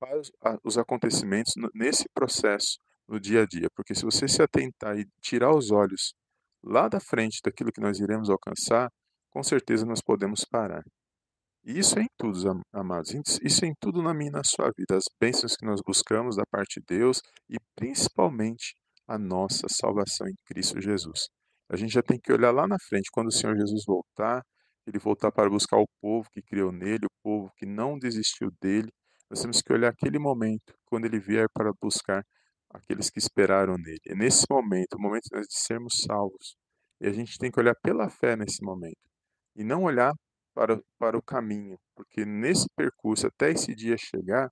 para 0.00 0.58
os 0.64 0.78
acontecimentos 0.78 1.52
nesse 1.74 2.06
processo 2.14 2.78
no 3.08 3.20
dia 3.20 3.42
a 3.42 3.46
dia, 3.46 3.68
porque 3.76 3.94
se 3.94 4.04
você 4.04 4.26
se 4.28 4.42
atentar 4.42 4.98
e 4.98 5.06
tirar 5.20 5.54
os 5.54 5.70
olhos 5.70 6.14
lá 6.62 6.88
da 6.88 7.00
frente 7.00 7.40
daquilo 7.44 7.72
que 7.72 7.80
nós 7.80 8.00
iremos 8.00 8.30
alcançar, 8.30 8.90
com 9.30 9.42
certeza 9.42 9.84
nós 9.86 10.00
podemos 10.02 10.44
parar. 10.44 10.82
E 11.64 11.78
isso 11.78 11.98
é 11.98 12.02
em 12.02 12.08
tudo, 12.18 12.60
amados. 12.72 13.14
Isso 13.42 13.64
é 13.64 13.68
em 13.68 13.74
tudo 13.80 14.02
na 14.02 14.12
minha 14.12 14.30
e 14.30 14.32
na 14.32 14.42
sua 14.44 14.70
vida. 14.76 14.96
As 14.96 15.04
bênçãos 15.20 15.56
que 15.56 15.64
nós 15.64 15.80
buscamos 15.86 16.36
da 16.36 16.44
parte 16.50 16.80
de 16.80 16.86
Deus 16.86 17.20
e 17.48 17.56
principalmente 17.76 18.74
a 19.12 19.18
nossa 19.18 19.66
salvação 19.68 20.26
em 20.26 20.34
Cristo 20.46 20.80
Jesus. 20.80 21.28
A 21.68 21.76
gente 21.76 21.92
já 21.92 22.02
tem 22.02 22.18
que 22.18 22.32
olhar 22.32 22.50
lá 22.50 22.66
na 22.66 22.78
frente, 22.88 23.10
quando 23.12 23.28
o 23.28 23.32
Senhor 23.32 23.54
Jesus 23.54 23.84
voltar, 23.86 24.42
ele 24.86 24.98
voltar 24.98 25.30
para 25.30 25.50
buscar 25.50 25.76
o 25.76 25.86
povo 26.00 26.26
que 26.32 26.40
criou 26.40 26.72
nele, 26.72 27.04
o 27.04 27.22
povo 27.22 27.52
que 27.58 27.66
não 27.66 27.98
desistiu 27.98 28.50
dele. 28.60 28.90
Nós 29.28 29.42
temos 29.42 29.60
que 29.60 29.70
olhar 29.70 29.90
aquele 29.90 30.18
momento, 30.18 30.74
quando 30.86 31.04
ele 31.04 31.18
vier 31.20 31.46
para 31.52 31.70
buscar 31.80 32.24
aqueles 32.70 33.10
que 33.10 33.18
esperaram 33.18 33.74
nele. 33.76 34.00
É 34.06 34.14
nesse 34.14 34.46
momento, 34.50 34.94
o 34.94 35.00
momento 35.00 35.28
de 35.28 35.46
sermos 35.50 35.92
salvos. 36.06 36.56
E 36.98 37.06
a 37.06 37.12
gente 37.12 37.36
tem 37.36 37.50
que 37.50 37.60
olhar 37.60 37.74
pela 37.82 38.08
fé 38.08 38.34
nesse 38.34 38.64
momento. 38.64 38.96
E 39.54 39.62
não 39.62 39.82
olhar 39.82 40.12
para, 40.54 40.80
para 40.98 41.18
o 41.18 41.22
caminho, 41.22 41.78
porque 41.94 42.24
nesse 42.24 42.66
percurso, 42.74 43.26
até 43.26 43.50
esse 43.50 43.74
dia 43.74 43.96
chegar, 43.98 44.48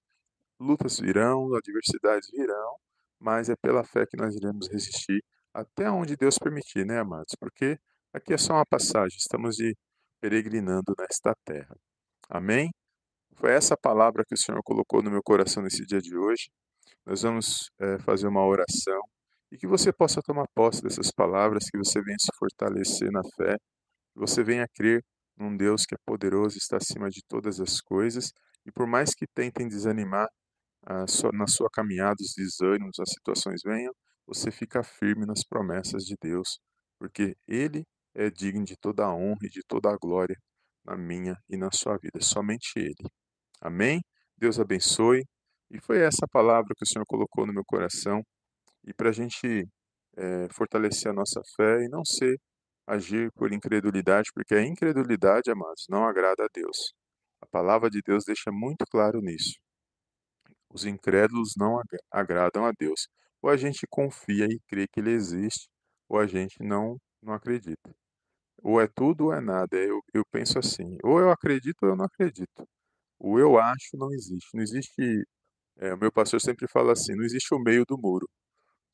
lutas 0.58 0.98
virão, 1.00 1.48
adversidades 1.54 2.28
virão, 2.30 2.76
mas 3.20 3.48
é 3.48 3.54
pela 3.56 3.84
fé 3.84 4.06
que 4.06 4.16
nós 4.16 4.34
iremos 4.34 4.68
resistir 4.68 5.22
até 5.54 5.90
onde 5.90 6.16
Deus 6.16 6.38
permitir, 6.38 6.86
né, 6.86 7.00
amados? 7.00 7.34
Porque 7.38 7.78
aqui 8.12 8.32
é 8.32 8.38
só 8.38 8.54
uma 8.54 8.66
passagem, 8.66 9.16
estamos 9.18 9.56
de 9.56 9.76
peregrinando 10.20 10.94
nesta 10.98 11.34
terra. 11.44 11.76
Amém? 12.28 12.70
Foi 13.36 13.52
essa 13.52 13.76
palavra 13.76 14.24
que 14.26 14.34
o 14.34 14.38
Senhor 14.38 14.60
colocou 14.64 15.02
no 15.02 15.10
meu 15.10 15.22
coração 15.22 15.62
nesse 15.62 15.84
dia 15.86 16.00
de 16.00 16.16
hoje. 16.16 16.50
Nós 17.06 17.22
vamos 17.22 17.70
é, 17.80 17.98
fazer 18.00 18.28
uma 18.28 18.44
oração 18.44 19.00
e 19.50 19.56
que 19.58 19.66
você 19.66 19.92
possa 19.92 20.20
tomar 20.22 20.46
posse 20.54 20.82
dessas 20.82 21.10
palavras, 21.10 21.64
que 21.70 21.78
você 21.78 22.00
venha 22.02 22.16
se 22.20 22.30
fortalecer 22.38 23.10
na 23.10 23.22
fé, 23.36 23.56
que 24.12 24.20
você 24.20 24.44
venha 24.44 24.66
crer 24.74 25.02
num 25.36 25.56
Deus 25.56 25.84
que 25.86 25.94
é 25.94 25.98
poderoso, 26.06 26.56
está 26.58 26.76
acima 26.76 27.08
de 27.08 27.22
todas 27.26 27.60
as 27.60 27.80
coisas, 27.80 28.30
e 28.66 28.70
por 28.70 28.86
mais 28.86 29.14
que 29.14 29.26
tentem 29.34 29.66
desanimar 29.66 30.28
sua, 31.06 31.30
na 31.32 31.46
sua 31.46 31.68
caminhada, 31.70 32.16
os 32.20 32.34
desânimos, 32.36 32.98
as 33.00 33.10
situações 33.10 33.60
venham, 33.64 33.92
você 34.26 34.50
fica 34.50 34.82
firme 34.82 35.26
nas 35.26 35.44
promessas 35.44 36.04
de 36.04 36.16
Deus, 36.20 36.58
porque 36.98 37.36
Ele 37.48 37.84
é 38.14 38.30
digno 38.30 38.64
de 38.64 38.76
toda 38.76 39.04
a 39.04 39.14
honra 39.14 39.40
e 39.44 39.48
de 39.50 39.62
toda 39.66 39.90
a 39.90 39.96
glória 39.96 40.36
na 40.84 40.96
minha 40.96 41.36
e 41.48 41.56
na 41.56 41.70
sua 41.72 41.96
vida, 41.98 42.20
somente 42.20 42.72
Ele. 42.76 43.08
Amém? 43.60 44.00
Deus 44.36 44.58
abençoe. 44.58 45.24
E 45.70 45.80
foi 45.80 46.00
essa 46.00 46.26
palavra 46.32 46.74
que 46.76 46.84
o 46.84 46.88
Senhor 46.88 47.04
colocou 47.06 47.46
no 47.46 47.52
meu 47.52 47.64
coração, 47.64 48.22
e 48.84 48.94
para 48.94 49.10
a 49.10 49.12
gente 49.12 49.66
é, 50.16 50.48
fortalecer 50.52 51.10
a 51.10 51.14
nossa 51.14 51.40
fé 51.56 51.84
e 51.84 51.88
não 51.88 52.04
ser 52.04 52.36
agir 52.86 53.30
por 53.32 53.52
incredulidade, 53.52 54.30
porque 54.34 54.54
a 54.54 54.62
incredulidade, 54.66 55.50
amados, 55.50 55.86
não 55.88 56.04
agrada 56.04 56.44
a 56.44 56.48
Deus. 56.52 56.92
A 57.40 57.46
palavra 57.46 57.88
de 57.90 58.00
Deus 58.04 58.24
deixa 58.24 58.50
muito 58.52 58.84
claro 58.90 59.20
nisso. 59.20 59.54
Os 60.70 60.84
incrédulos 60.84 61.54
não 61.56 61.80
agradam 62.10 62.64
a 62.66 62.72
Deus. 62.78 63.08
Ou 63.42 63.50
a 63.50 63.56
gente 63.56 63.86
confia 63.88 64.46
e 64.46 64.60
crê 64.68 64.86
que 64.88 65.00
ele 65.00 65.10
existe, 65.12 65.68
ou 66.08 66.18
a 66.18 66.26
gente 66.26 66.62
não, 66.62 66.96
não 67.22 67.32
acredita. 67.34 67.90
Ou 68.62 68.80
é 68.80 68.86
tudo 68.88 69.26
ou 69.26 69.32
é 69.34 69.40
nada. 69.40 69.76
Eu, 69.76 70.00
eu 70.14 70.24
penso 70.30 70.58
assim: 70.58 70.98
ou 71.04 71.20
eu 71.20 71.30
acredito 71.30 71.78
ou 71.82 71.90
eu 71.90 71.96
não 71.96 72.04
acredito. 72.06 72.66
O 73.18 73.38
eu 73.38 73.58
acho 73.58 73.96
não 73.96 74.12
existe. 74.12 74.48
Não 74.54 74.62
existe. 74.62 75.24
É, 75.78 75.94
o 75.94 75.98
meu 75.98 76.12
pastor 76.12 76.40
sempre 76.40 76.68
fala 76.68 76.92
assim: 76.92 77.14
não 77.16 77.24
existe 77.24 77.54
o 77.54 77.58
meio 77.60 77.84
do 77.86 77.98
muro. 77.98 78.28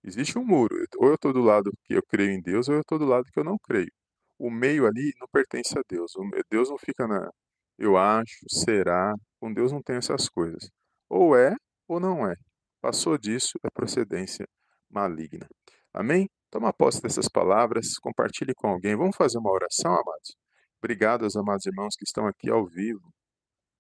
Existe 0.05 0.39
um 0.39 0.45
muro. 0.45 0.77
Ou 0.99 1.09
eu 1.09 1.15
estou 1.17 1.33
do 1.33 1.41
lado 1.43 1.71
que 1.85 1.95
eu 1.95 2.03
creio 2.09 2.31
em 2.33 2.41
Deus, 2.43 2.69
ou 2.69 2.77
eu 2.77 2.81
estou 2.83 2.99
do 2.99 3.05
lado 3.07 3.27
que 3.33 3.39
eu 3.41 3.45
não 3.45 3.59
creio. 3.59 3.91
O 4.39 4.51
meio 4.51 4.87
ali 4.87 5.13
não 5.21 5.29
pertence 5.33 5.79
a 5.79 5.83
Deus. 5.89 6.13
Deus 6.51 6.71
não 6.71 6.79
fica 6.79 7.07
na 7.07 7.31
eu 7.79 7.97
acho, 7.97 8.37
será. 8.49 9.15
Com 9.41 9.53
Deus 9.53 9.73
não 9.73 9.83
tem 9.83 9.97
essas 9.97 10.29
coisas. 10.29 10.71
Ou 11.11 11.37
é 11.37 11.55
ou 11.89 12.01
não 12.01 12.27
é. 12.27 12.35
Passou 12.81 13.19
disso, 13.19 13.59
é 13.65 13.69
procedência 13.71 14.47
maligna. 14.91 15.47
Amém? 15.93 16.29
Toma 16.51 16.73
posse 16.73 17.03
dessas 17.03 17.29
palavras, 17.29 17.99
compartilhe 17.99 18.55
com 18.55 18.69
alguém. 18.69 18.97
Vamos 18.97 19.17
fazer 19.17 19.39
uma 19.39 19.51
oração, 19.51 19.93
amados? 19.93 20.37
Obrigado 20.79 21.25
aos 21.25 21.37
amados 21.37 21.67
irmãos 21.67 21.97
que 21.97 22.05
estão 22.05 22.27
aqui 22.27 22.51
ao 22.51 22.67
vivo. 22.67 23.13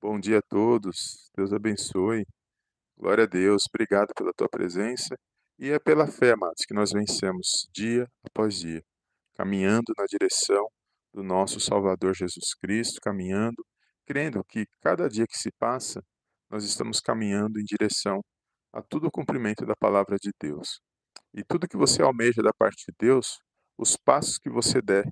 Bom 0.03 0.19
dia 0.19 0.39
a 0.39 0.43
todos. 0.43 1.31
Deus 1.37 1.53
abençoe. 1.53 2.27
Glória 2.99 3.25
a 3.25 3.27
Deus. 3.27 3.65
Obrigado 3.69 4.13
pela 4.17 4.33
tua 4.33 4.49
presença. 4.49 5.17
E 5.59 5.71
é 5.71 5.79
pela 5.79 6.07
fé, 6.07 6.33
amados, 6.33 6.65
que 6.67 6.75
nós 6.75 6.93
vencemos 6.93 7.67
dia 7.73 8.07
após 8.25 8.59
dia, 8.59 8.83
caminhando 9.35 9.93
na 9.97 10.05
direção 10.05 10.67
do 11.15 11.23
nosso 11.23 11.59
Salvador 11.59 12.15
Jesus 12.15 12.55
Cristo, 12.61 13.01
caminhando, 13.01 13.65
crendo 14.05 14.45
que 14.45 14.67
cada 14.83 15.09
dia 15.09 15.27
que 15.27 15.39
se 15.39 15.51
passa, 15.59 16.03
nós 16.51 16.65
estamos 16.65 17.01
caminhando 17.01 17.61
em 17.61 17.65
direção 17.65 18.21
a 18.73 18.83
todo 18.83 19.07
o 19.07 19.11
cumprimento 19.11 19.65
da 19.67 19.75
palavra 19.77 20.17
de 20.21 20.31
Deus. 20.41 20.81
E 21.35 21.45
tudo 21.45 21.69
que 21.69 21.77
você 21.77 22.03
almeja 22.03 22.43
da 22.43 22.53
parte 22.53 22.85
de 22.89 22.95
Deus, 22.99 23.41
os 23.79 23.97
passos 23.97 24.39
que 24.39 24.51
você 24.51 24.81
der 24.83 25.05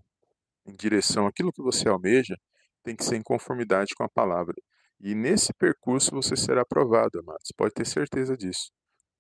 em 0.67 0.75
direção 0.75 1.27
àquilo 1.27 1.53
que 1.53 1.63
você 1.63 1.89
almeja, 1.89 2.37
tem 2.83 2.97
que 2.97 3.05
ser 3.05 3.17
em 3.17 3.23
conformidade 3.23 3.95
com 3.97 4.05
a 4.05 4.09
palavra. 4.09 4.55
E 5.01 5.15
nesse 5.15 5.53
percurso 5.55 6.11
você 6.13 6.37
será 6.37 6.63
aprovado, 6.63 7.21
amados. 7.21 7.51
Pode 7.57 7.75
ter 7.75 7.87
certeza 7.87 8.37
disso 8.37 8.71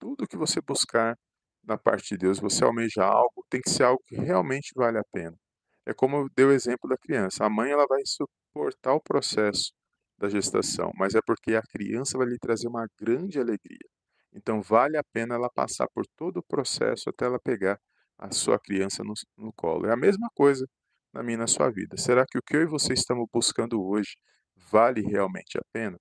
tudo 0.04 0.28
que 0.28 0.37
você 0.37 0.61
buscar 0.61 1.16
na 1.64 1.78
parte 1.78 2.11
de 2.11 2.18
Deus, 2.18 2.38
você 2.38 2.62
almeja 2.62 3.04
algo, 3.04 3.42
tem 3.49 3.61
que 3.61 3.71
ser 3.71 3.85
algo 3.85 4.02
que 4.06 4.16
realmente 4.16 4.71
vale 4.76 4.99
a 4.99 5.04
pena. 5.11 5.35
É 5.87 5.94
como 5.94 6.16
eu 6.16 6.28
dei 6.37 6.44
o 6.44 6.52
exemplo 6.52 6.88
da 6.88 6.97
criança. 6.99 7.44
A 7.44 7.50
mãe 7.50 7.71
ela 7.71 7.87
vai 7.87 8.02
suportar 8.04 8.92
o 8.92 9.00
processo 9.00 9.73
da 10.18 10.28
gestação, 10.28 10.90
mas 10.97 11.14
é 11.14 11.21
porque 11.26 11.54
a 11.54 11.62
criança 11.62 12.16
vai 12.18 12.26
lhe 12.28 12.38
trazer 12.38 12.68
uma 12.68 12.87
grande 13.00 13.38
alegria. 13.38 13.88
Então 14.33 14.62
vale 14.62 14.97
a 14.97 15.04
pena 15.12 15.35
ela 15.35 15.50
passar 15.50 15.87
por 15.94 16.04
todo 16.16 16.38
o 16.38 16.42
processo 16.42 17.11
até 17.11 17.26
ela 17.26 17.38
pegar 17.38 17.78
a 18.18 18.30
sua 18.30 18.59
criança 18.59 19.02
no, 19.04 19.14
no 19.37 19.52
colo. 19.52 19.87
É 19.87 19.92
a 19.92 19.97
mesma 19.97 20.28
coisa 20.35 20.66
na 21.12 21.23
minha 21.23 21.37
e 21.37 21.38
na 21.38 21.47
sua 21.47 21.71
vida. 21.71 21.97
Será 21.97 22.25
que 22.28 22.38
o 22.38 22.42
que 22.42 22.56
eu 22.56 22.62
e 22.62 22.66
você 22.66 22.92
estamos 22.92 23.26
buscando 23.33 23.83
hoje 23.83 24.16
vale 24.71 25.02
realmente 25.02 25.59
a 25.59 25.62
pena? 25.73 25.99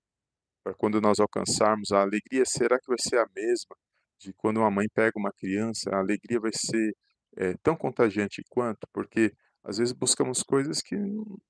Para 0.64 0.74
quando 0.76 1.02
nós 1.02 1.20
alcançarmos 1.20 1.92
a 1.92 2.02
alegria, 2.02 2.44
será 2.46 2.80
que 2.80 2.88
vai 2.88 2.98
ser 3.00 3.20
a 3.20 3.28
mesma 3.36 3.76
de 4.20 4.34
quando 4.34 4.58
uma 4.58 4.72
mãe 4.72 4.88
pega 4.94 5.12
uma 5.18 5.32
criança, 5.34 5.90
a 5.92 6.00
alegria 6.00 6.40
vai 6.40 6.52
ser 6.54 6.94
é, 7.38 7.56
tão 7.62 7.76
contagiante 7.76 8.42
quanto, 8.50 8.88
porque 8.94 9.34
às 9.64 9.78
vezes 9.78 9.94
buscamos 9.94 10.44
coisas 10.44 10.82
que 10.82 10.96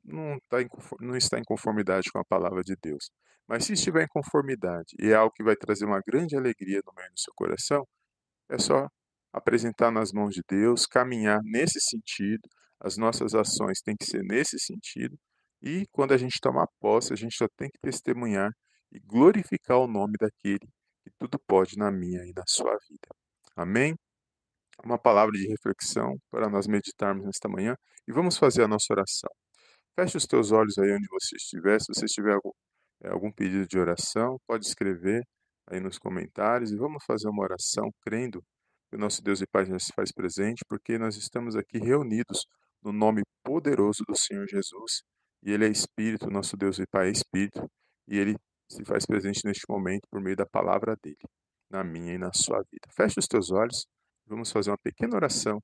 não, 0.03 0.38
tá 0.50 0.62
em, 0.62 0.67
não 1.00 1.15
está 1.15 1.39
em 1.39 1.43
conformidade 1.43 2.12
com 2.12 2.20
a 2.20 2.25
palavra 2.25 2.62
de 2.63 2.75
Deus. 2.82 3.10
Mas 3.48 3.65
se 3.65 3.74
estiver 3.74 4.03
em 4.03 4.08
conformidade 4.08 4.96
e 5.00 5.12
é 5.12 5.15
algo 5.15 5.34
que 5.34 5.43
vai 5.43 5.55
trazer 5.55 5.86
uma 5.86 6.01
grande 6.05 6.36
alegria 6.36 6.82
no 6.86 6.93
meio 6.96 7.10
do 7.12 7.20
seu 7.20 7.34
coração, 7.36 7.86
é 8.50 8.58
só 8.58 8.88
apresentar 9.34 9.91
nas 9.91 10.12
mãos 10.12 10.34
de 10.36 10.41
Deus, 10.48 10.86
caminhar 10.86 11.39
nesse 11.43 11.79
sentido, 11.82 12.48
as 12.79 12.98
nossas 12.98 13.34
ações 13.34 13.82
têm 13.82 13.96
que 13.98 14.05
ser 14.05 14.24
nesse 14.24 14.60
sentido, 14.60 15.17
e 15.62 15.86
quando 15.91 16.13
a 16.13 16.17
gente 16.17 16.39
tomar 16.41 16.67
posse, 16.79 17.13
a 17.13 17.15
gente 17.15 17.36
só 17.36 17.48
tem 17.58 17.70
que 17.70 17.79
testemunhar 17.82 18.51
e 18.91 19.00
glorificar 19.00 19.79
o 19.79 19.88
nome 19.88 20.13
daquele 20.20 20.67
que 21.03 21.12
tudo 21.17 21.39
pode 21.48 21.77
na 21.77 21.89
minha 21.91 22.24
e 22.25 22.34
na 22.36 22.43
sua 22.48 22.77
vida. 22.89 23.08
Amém? 23.55 23.96
Uma 24.85 24.97
palavra 24.97 25.31
de 25.31 25.47
reflexão 25.47 26.17
para 26.29 26.49
nós 26.49 26.67
meditarmos 26.67 27.25
nesta 27.25 27.47
manhã 27.47 27.75
e 28.07 28.11
vamos 28.11 28.37
fazer 28.37 28.63
a 28.63 28.67
nossa 28.67 28.85
oração. 28.91 29.29
Feche 29.95 30.17
os 30.17 30.27
teus 30.27 30.51
olhos 30.51 30.77
aí 30.77 30.91
onde 30.91 31.07
você 31.09 31.35
estiver. 31.35 31.79
Se 31.79 31.93
você 31.93 32.05
tiver 32.05 32.33
algum, 32.33 32.51
é, 33.03 33.09
algum 33.09 33.31
pedido 33.31 33.67
de 33.67 33.79
oração, 33.79 34.37
pode 34.47 34.65
escrever 34.65 35.23
aí 35.67 35.79
nos 35.79 35.97
comentários 35.97 36.71
e 36.71 36.75
vamos 36.75 37.03
fazer 37.05 37.29
uma 37.29 37.43
oração 37.43 37.89
crendo 38.01 38.43
que 38.89 38.97
o 38.97 38.99
nosso 38.99 39.23
Deus 39.23 39.41
e 39.41 39.47
Pai 39.47 39.65
já 39.65 39.79
se 39.79 39.91
faz 39.95 40.11
presente, 40.11 40.63
porque 40.67 40.97
nós 40.97 41.15
estamos 41.15 41.55
aqui 41.55 41.77
reunidos 41.79 42.45
no 42.83 42.91
nome 42.91 43.23
poderoso 43.43 44.03
do 44.07 44.17
Senhor 44.17 44.45
Jesus. 44.47 45.01
E 45.43 45.51
Ele 45.51 45.65
é 45.65 45.69
Espírito, 45.69 46.29
nosso 46.29 46.57
Deus 46.57 46.77
e 46.79 46.85
Pai 46.87 47.07
é 47.07 47.11
Espírito, 47.11 47.67
e 48.07 48.17
Ele 48.17 48.35
se 48.69 48.83
faz 48.85 49.05
presente 49.05 49.41
neste 49.45 49.63
momento 49.69 50.07
por 50.09 50.21
meio 50.21 50.35
da 50.35 50.45
palavra 50.45 50.95
dele, 51.01 51.17
na 51.69 51.83
minha 51.83 52.13
e 52.13 52.17
na 52.17 52.31
sua 52.33 52.59
vida. 52.71 52.87
Feche 52.95 53.19
os 53.19 53.27
teus 53.27 53.51
olhos, 53.51 53.85
vamos 54.33 54.51
fazer 54.51 54.71
uma 54.71 54.77
pequena 54.77 55.15
oração 55.15 55.61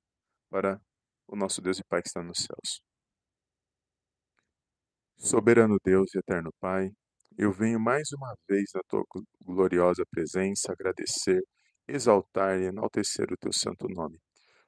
para 0.49 0.79
o 1.27 1.35
nosso 1.35 1.61
Deus 1.61 1.79
e 1.79 1.83
Pai 1.83 2.01
que 2.01 2.07
está 2.07 2.21
nos 2.21 2.39
céus. 2.39 2.81
Soberano 5.17 5.77
Deus 5.83 6.13
e 6.13 6.19
eterno 6.19 6.51
Pai, 6.59 6.89
eu 7.37 7.51
venho 7.51 7.79
mais 7.79 8.11
uma 8.13 8.33
vez 8.47 8.69
na 8.73 8.81
tua 8.87 9.03
gloriosa 9.43 10.03
presença 10.09 10.71
agradecer, 10.71 11.41
exaltar 11.87 12.59
e 12.59 12.65
enaltecer 12.65 13.31
o 13.31 13.37
teu 13.37 13.51
santo 13.51 13.87
nome. 13.89 14.19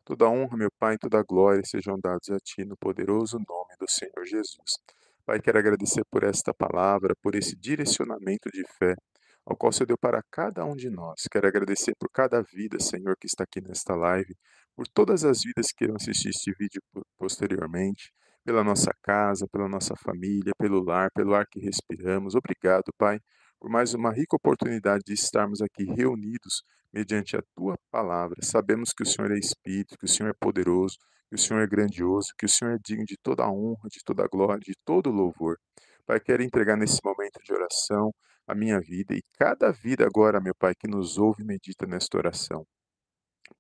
Toda 0.04 0.28
honra, 0.30 0.58
meu 0.58 0.70
Pai, 0.80 0.98
toda 0.98 1.24
glória 1.24 1.62
sejam 1.64 1.98
dados 2.00 2.30
a 2.30 2.38
ti 2.40 2.66
no 2.66 2.76
poderoso 2.78 3.38
nome 3.38 3.76
do 3.80 3.90
Senhor 3.90 4.26
Jesus. 4.26 4.80
Pai, 5.26 5.40
quero 5.40 5.60
agradecer 5.60 6.04
por 6.10 6.24
esta 6.24 6.54
palavra, 6.54 7.16
por 7.22 7.36
esse 7.36 7.56
direcionamento 7.56 8.50
de 8.52 8.64
fé, 8.80 8.96
ao 9.46 9.56
qual 9.56 9.72
você 9.72 9.86
deu 9.86 9.98
para 9.98 10.22
cada 10.32 10.66
um 10.66 10.76
de 10.76 10.90
nós. 10.90 11.24
Quero 11.32 11.48
agradecer 11.48 11.94
por 12.00 12.10
cada 12.12 12.42
vida, 12.42 12.80
Senhor, 12.80 13.16
que 13.20 13.28
está 13.28 13.44
aqui 13.44 13.62
nesta 13.62 13.96
live, 13.96 14.36
por 14.76 14.88
todas 14.88 15.24
as 15.24 15.42
vidas 15.44 15.68
que 15.72 15.86
irão 15.86 15.96
assistir 15.96 16.30
este 16.30 16.54
vídeo 16.58 16.82
posteriormente, 17.18 18.12
pela 18.44 18.64
nossa 18.64 18.92
casa, 19.04 19.48
pela 19.52 19.68
nossa 19.68 19.96
família, 19.96 20.54
pelo 20.58 20.84
lar, 20.84 21.10
pelo 21.14 21.36
ar 21.36 21.46
que 21.48 21.60
respiramos. 21.60 22.36
Obrigado, 22.36 22.92
Pai, 22.98 23.20
por 23.60 23.70
mais 23.70 23.94
uma 23.94 24.12
rica 24.12 24.36
oportunidade 24.36 25.04
de 25.06 25.14
estarmos 25.14 25.62
aqui 25.62 25.84
reunidos 25.84 26.64
mediante 26.94 27.38
a 27.38 27.42
tua 27.56 27.76
palavra. 27.92 28.38
Sabemos 28.42 28.92
que 28.92 29.04
o 29.04 29.06
Senhor 29.06 29.32
é 29.32 29.38
Espírito, 29.38 29.98
que 29.98 30.06
o 30.06 30.10
Senhor 30.10 30.30
é 30.30 30.34
poderoso, 30.34 30.98
que 31.30 31.36
o 31.36 31.38
Senhor 31.38 31.62
é 31.62 31.68
grandioso, 31.68 32.34
que 32.38 32.46
o 32.46 32.50
Senhor 32.50 32.74
é 32.74 32.78
digno 32.84 33.06
de 33.06 33.16
toda 33.22 33.44
a 33.44 33.52
honra, 33.52 33.88
de 33.90 34.00
toda 34.04 34.24
a 34.24 34.28
glória, 34.28 34.60
de 34.60 34.74
todo 34.84 35.10
o 35.10 35.14
louvor. 35.14 35.58
Pai, 36.06 36.20
quero 36.20 36.44
entregar 36.44 36.76
nesse 36.76 37.00
momento 37.04 37.40
de 37.44 37.54
oração 37.54 38.12
a 38.52 38.56
minha 38.56 38.80
vida 38.82 39.14
e 39.16 39.24
cada 39.40 39.72
vida 39.72 40.06
agora, 40.06 40.42
meu 40.42 40.54
Pai, 40.54 40.74
que 40.76 40.88
nos 40.88 41.18
ouve 41.18 41.42
e 41.42 41.46
medita 41.46 41.86
nesta 41.88 42.18
oração. 42.18 42.66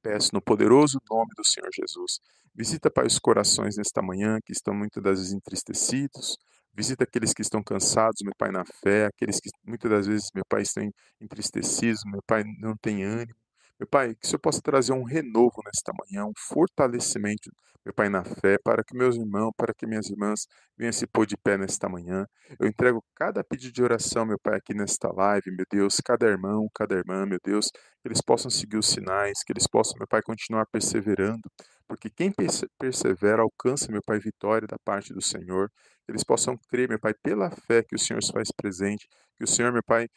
Peço 0.01 0.31
no 0.33 0.41
poderoso 0.41 0.99
nome 1.09 1.31
do 1.35 1.45
Senhor 1.45 1.69
Jesus. 1.73 2.19
Visita, 2.53 2.91
Pai, 2.91 3.05
os 3.05 3.17
corações 3.17 3.77
nesta 3.77 4.01
manhã 4.01 4.39
que 4.45 4.51
estão 4.51 4.73
muitas 4.73 5.01
das 5.01 5.19
vezes 5.19 5.33
entristecidos. 5.33 6.37
Visita 6.73 7.05
aqueles 7.05 7.33
que 7.33 7.41
estão 7.41 7.63
cansados, 7.63 8.21
meu 8.21 8.33
Pai, 8.37 8.51
na 8.51 8.63
fé. 8.83 9.05
Aqueles 9.05 9.39
que 9.39 9.49
muitas 9.65 9.89
das 9.89 10.07
vezes, 10.07 10.29
meu 10.35 10.43
Pai, 10.47 10.61
estão 10.63 10.89
entristecidos, 11.21 12.01
meu 12.05 12.21
Pai, 12.27 12.43
não 12.59 12.75
tem 12.75 13.03
ânimo. 13.03 13.40
Meu 13.81 13.87
Pai, 13.87 14.13
que 14.13 14.27
o 14.27 14.29
Senhor 14.29 14.39
possa 14.39 14.61
trazer 14.61 14.93
um 14.93 15.01
renovo 15.01 15.59
nesta 15.65 15.91
manhã, 15.91 16.27
um 16.27 16.33
fortalecimento, 16.37 17.49
meu 17.83 17.91
Pai, 17.91 18.09
na 18.09 18.23
fé, 18.23 18.59
para 18.63 18.83
que 18.83 18.95
meus 18.95 19.15
irmãos, 19.15 19.51
para 19.57 19.73
que 19.73 19.87
minhas 19.87 20.07
irmãs 20.07 20.45
venham 20.77 20.93
se 20.93 21.07
pôr 21.07 21.25
de 21.25 21.35
pé 21.35 21.57
nesta 21.57 21.89
manhã. 21.89 22.27
Eu 22.59 22.67
entrego 22.67 23.03
cada 23.15 23.43
pedido 23.43 23.73
de 23.73 23.81
oração, 23.81 24.23
meu 24.23 24.37
Pai, 24.37 24.55
aqui 24.55 24.75
nesta 24.75 25.11
live, 25.11 25.49
meu 25.49 25.65
Deus, 25.67 25.95
cada 25.99 26.27
irmão, 26.27 26.67
cada 26.75 26.93
irmã, 26.93 27.25
meu 27.25 27.39
Deus, 27.43 27.71
que 27.71 28.07
eles 28.07 28.21
possam 28.21 28.51
seguir 28.51 28.77
os 28.77 28.85
sinais, 28.85 29.43
que 29.43 29.51
eles 29.51 29.65
possam, 29.65 29.95
meu 29.97 30.07
Pai, 30.07 30.21
continuar 30.21 30.67
perseverando, 30.71 31.49
porque 31.87 32.07
quem 32.07 32.31
persevera 32.77 33.41
alcança, 33.41 33.91
meu 33.91 34.03
Pai, 34.05 34.19
vitória 34.19 34.67
da 34.67 34.77
parte 34.85 35.11
do 35.11 35.23
Senhor. 35.23 35.71
Que 36.05 36.11
eles 36.11 36.23
possam 36.23 36.55
crer, 36.69 36.87
meu 36.87 36.99
Pai, 36.99 37.15
pela 37.15 37.49
fé 37.49 37.81
que 37.81 37.95
o 37.95 37.99
Senhor 37.99 38.21
se 38.21 38.31
faz 38.31 38.49
presente, 38.55 39.07
que 39.35 39.43
o 39.43 39.47
Senhor, 39.47 39.73
meu 39.73 39.83
Pai, 39.83 40.07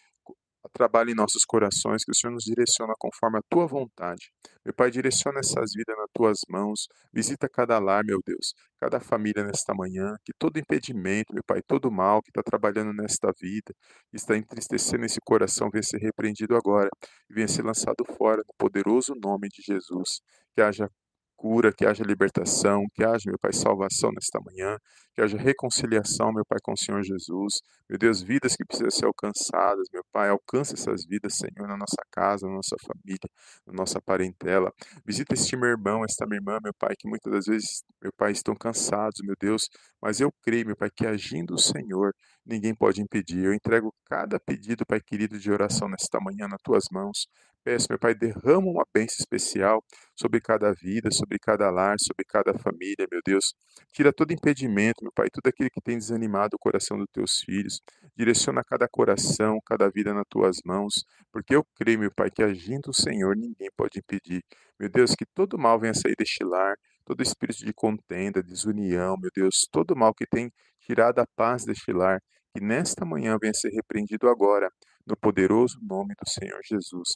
trabalhe 0.72 1.12
em 1.12 1.14
nossos 1.14 1.44
corações, 1.44 2.04
que 2.04 2.10
o 2.10 2.14
Senhor 2.14 2.32
nos 2.32 2.44
direciona 2.44 2.94
conforme 2.98 3.38
a 3.38 3.42
tua 3.48 3.66
vontade. 3.66 4.30
Meu 4.64 4.74
Pai, 4.74 4.90
direciona 4.90 5.40
essas 5.40 5.72
vidas 5.74 5.96
nas 5.96 6.08
tuas 6.14 6.38
mãos, 6.48 6.86
visita 7.12 7.48
cada 7.48 7.78
lar, 7.78 8.04
meu 8.04 8.20
Deus, 8.24 8.54
cada 8.80 9.00
família 9.00 9.44
nesta 9.44 9.74
manhã, 9.74 10.14
que 10.24 10.32
todo 10.38 10.58
impedimento, 10.58 11.32
meu 11.32 11.42
Pai, 11.46 11.60
todo 11.66 11.90
mal 11.90 12.22
que 12.22 12.30
está 12.30 12.42
trabalhando 12.42 12.92
nesta 12.92 13.32
vida, 13.40 13.74
que 14.10 14.16
está 14.16 14.36
entristecendo 14.36 15.04
esse 15.04 15.20
coração, 15.24 15.68
venha 15.70 15.82
ser 15.82 15.98
repreendido 15.98 16.56
agora 16.56 16.88
e 17.30 17.34
venha 17.34 17.48
ser 17.48 17.62
lançado 17.62 18.04
fora 18.16 18.38
no 18.38 18.54
poderoso 18.58 19.14
nome 19.14 19.48
de 19.48 19.62
Jesus. 19.62 20.20
Que 20.54 20.62
haja 20.62 20.88
cura, 21.36 21.72
que 21.72 21.84
haja 21.84 22.02
libertação, 22.04 22.82
que 22.94 23.04
haja, 23.04 23.24
meu 23.26 23.38
Pai, 23.38 23.52
salvação 23.52 24.10
nesta 24.12 24.40
manhã, 24.40 24.78
que 25.14 25.22
haja 25.22 25.38
reconciliação, 25.38 26.32
meu 26.32 26.44
Pai, 26.44 26.58
com 26.62 26.72
o 26.72 26.76
Senhor 26.76 27.02
Jesus. 27.02 27.60
Meu 27.88 27.98
Deus, 27.98 28.20
vidas 28.20 28.56
que 28.56 28.64
precisam 28.64 28.90
ser 28.90 29.06
alcançadas, 29.06 29.86
meu 29.92 30.02
Pai, 30.12 30.28
alcance 30.28 30.74
essas 30.74 31.04
vidas, 31.06 31.36
Senhor, 31.36 31.68
na 31.68 31.76
nossa 31.76 32.02
casa, 32.10 32.46
na 32.46 32.54
nossa 32.54 32.76
família, 32.84 33.28
na 33.66 33.72
nossa 33.72 34.00
parentela. 34.00 34.72
Visita 35.06 35.34
este 35.34 35.56
meu 35.56 35.68
irmão, 35.68 36.04
esta 36.04 36.26
minha 36.26 36.38
irmã, 36.38 36.58
meu 36.62 36.74
Pai, 36.78 36.94
que 36.98 37.08
muitas 37.08 37.32
das 37.32 37.46
vezes, 37.46 37.82
meu 38.02 38.12
Pai, 38.16 38.32
estão 38.32 38.54
cansados, 38.54 39.20
meu 39.22 39.36
Deus, 39.40 39.68
mas 40.02 40.20
eu 40.20 40.30
creio, 40.42 40.66
meu 40.66 40.76
Pai, 40.76 40.90
que 40.94 41.06
agindo 41.06 41.54
o 41.54 41.58
Senhor, 41.58 42.12
ninguém 42.44 42.74
pode 42.74 43.00
impedir. 43.00 43.44
Eu 43.44 43.54
entrego 43.54 43.94
cada 44.06 44.40
pedido, 44.40 44.84
Pai 44.86 45.00
querido, 45.00 45.38
de 45.38 45.50
oração 45.50 45.88
nesta 45.88 46.18
manhã 46.20 46.48
nas 46.48 46.60
tuas 46.62 46.84
mãos. 46.92 47.26
Peço, 47.64 47.86
meu 47.88 47.98
Pai, 47.98 48.14
derrama 48.14 48.70
uma 48.70 48.84
bênção 48.92 49.16
especial 49.20 49.82
sobre 50.14 50.38
cada 50.38 50.72
vida, 50.74 51.10
sobre 51.10 51.38
cada 51.38 51.70
lar, 51.70 51.96
sobre 51.98 52.22
cada 52.28 52.52
família, 52.58 53.06
meu 53.10 53.20
Deus. 53.24 53.54
Tira 53.90 54.12
todo 54.12 54.32
impedimento, 54.32 55.02
meu 55.04 55.12
Pai, 55.14 55.28
tudo 55.30 55.48
aquilo 55.48 55.68
que 55.70 55.80
tem 55.82 55.98
desanimado 55.98 56.56
o 56.56 56.58
coração 56.58 56.96
dos 56.96 57.06
teus 57.12 57.40
filhos. 57.44 57.80
Direciona 58.16 58.62
cada 58.64 58.88
coração, 58.88 59.58
cada 59.66 59.90
vida 59.90 60.14
nas 60.14 60.24
tuas 60.30 60.56
mãos, 60.64 61.04
porque 61.30 61.54
eu 61.54 61.62
creio, 61.76 61.98
meu 61.98 62.10
Pai, 62.10 62.30
que 62.30 62.42
agindo 62.42 62.88
o 62.88 62.94
Senhor, 62.94 63.36
ninguém 63.36 63.68
pode 63.76 63.98
impedir. 63.98 64.42
Meu 64.80 64.88
Deus, 64.88 65.14
que 65.14 65.26
todo 65.34 65.58
mal 65.58 65.78
venha 65.78 65.92
sair 65.92 66.14
deste 66.18 66.42
lar, 66.42 66.74
todo 67.04 67.22
espírito 67.22 67.64
de 67.64 67.72
contenda, 67.74 68.42
desunião, 68.42 69.16
meu 69.20 69.30
Deus, 69.34 69.66
todo 69.70 69.94
mal 69.94 70.14
que 70.14 70.26
tem 70.26 70.50
tirado 70.80 71.18
a 71.18 71.26
paz 71.36 71.64
deste 71.64 71.92
lar, 71.92 72.18
que 72.54 72.64
nesta 72.64 73.04
manhã 73.04 73.36
venha 73.38 73.52
ser 73.52 73.70
repreendido 73.70 74.28
agora, 74.28 74.70
no 75.06 75.16
poderoso 75.16 75.78
nome 75.82 76.14
do 76.14 76.28
Senhor 76.28 76.60
Jesus. 76.64 77.10